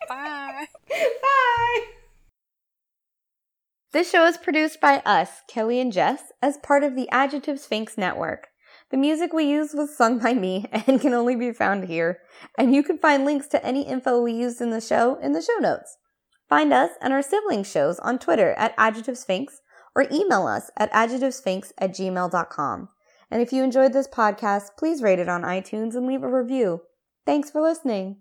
Bye. 0.08 0.66
Bye. 0.88 1.80
This 3.92 4.10
show 4.10 4.24
is 4.24 4.38
produced 4.38 4.80
by 4.80 5.02
us, 5.04 5.42
Kelly 5.46 5.78
and 5.78 5.92
Jess, 5.92 6.32
as 6.40 6.56
part 6.56 6.84
of 6.84 6.96
the 6.96 7.08
Adjective 7.10 7.60
Sphinx 7.60 7.98
Network. 7.98 8.49
The 8.90 8.96
music 8.96 9.32
we 9.32 9.44
used 9.44 9.76
was 9.76 9.96
sung 9.96 10.18
by 10.18 10.34
me 10.34 10.66
and 10.72 11.00
can 11.00 11.14
only 11.14 11.36
be 11.36 11.52
found 11.52 11.84
here, 11.84 12.20
and 12.58 12.74
you 12.74 12.82
can 12.82 12.98
find 12.98 13.24
links 13.24 13.46
to 13.48 13.64
any 13.64 13.82
info 13.82 14.20
we 14.20 14.32
used 14.32 14.60
in 14.60 14.70
the 14.70 14.80
show 14.80 15.16
in 15.16 15.32
the 15.32 15.42
show 15.42 15.58
notes. 15.60 15.96
Find 16.48 16.72
us 16.72 16.90
and 17.00 17.12
our 17.12 17.22
sibling 17.22 17.62
shows 17.62 18.00
on 18.00 18.18
Twitter 18.18 18.52
at 18.54 18.74
Adjective 18.76 19.16
Sphinx 19.16 19.60
or 19.94 20.06
email 20.10 20.46
us 20.46 20.70
at 20.76 20.92
adjectivesphinx 20.92 21.72
at 21.78 21.90
gmail.com. 21.90 22.88
And 23.30 23.42
if 23.42 23.52
you 23.52 23.62
enjoyed 23.62 23.92
this 23.92 24.08
podcast, 24.08 24.76
please 24.76 25.02
rate 25.02 25.20
it 25.20 25.28
on 25.28 25.42
iTunes 25.42 25.94
and 25.94 26.06
leave 26.06 26.24
a 26.24 26.28
review. 26.28 26.82
Thanks 27.24 27.50
for 27.50 27.60
listening. 27.60 28.18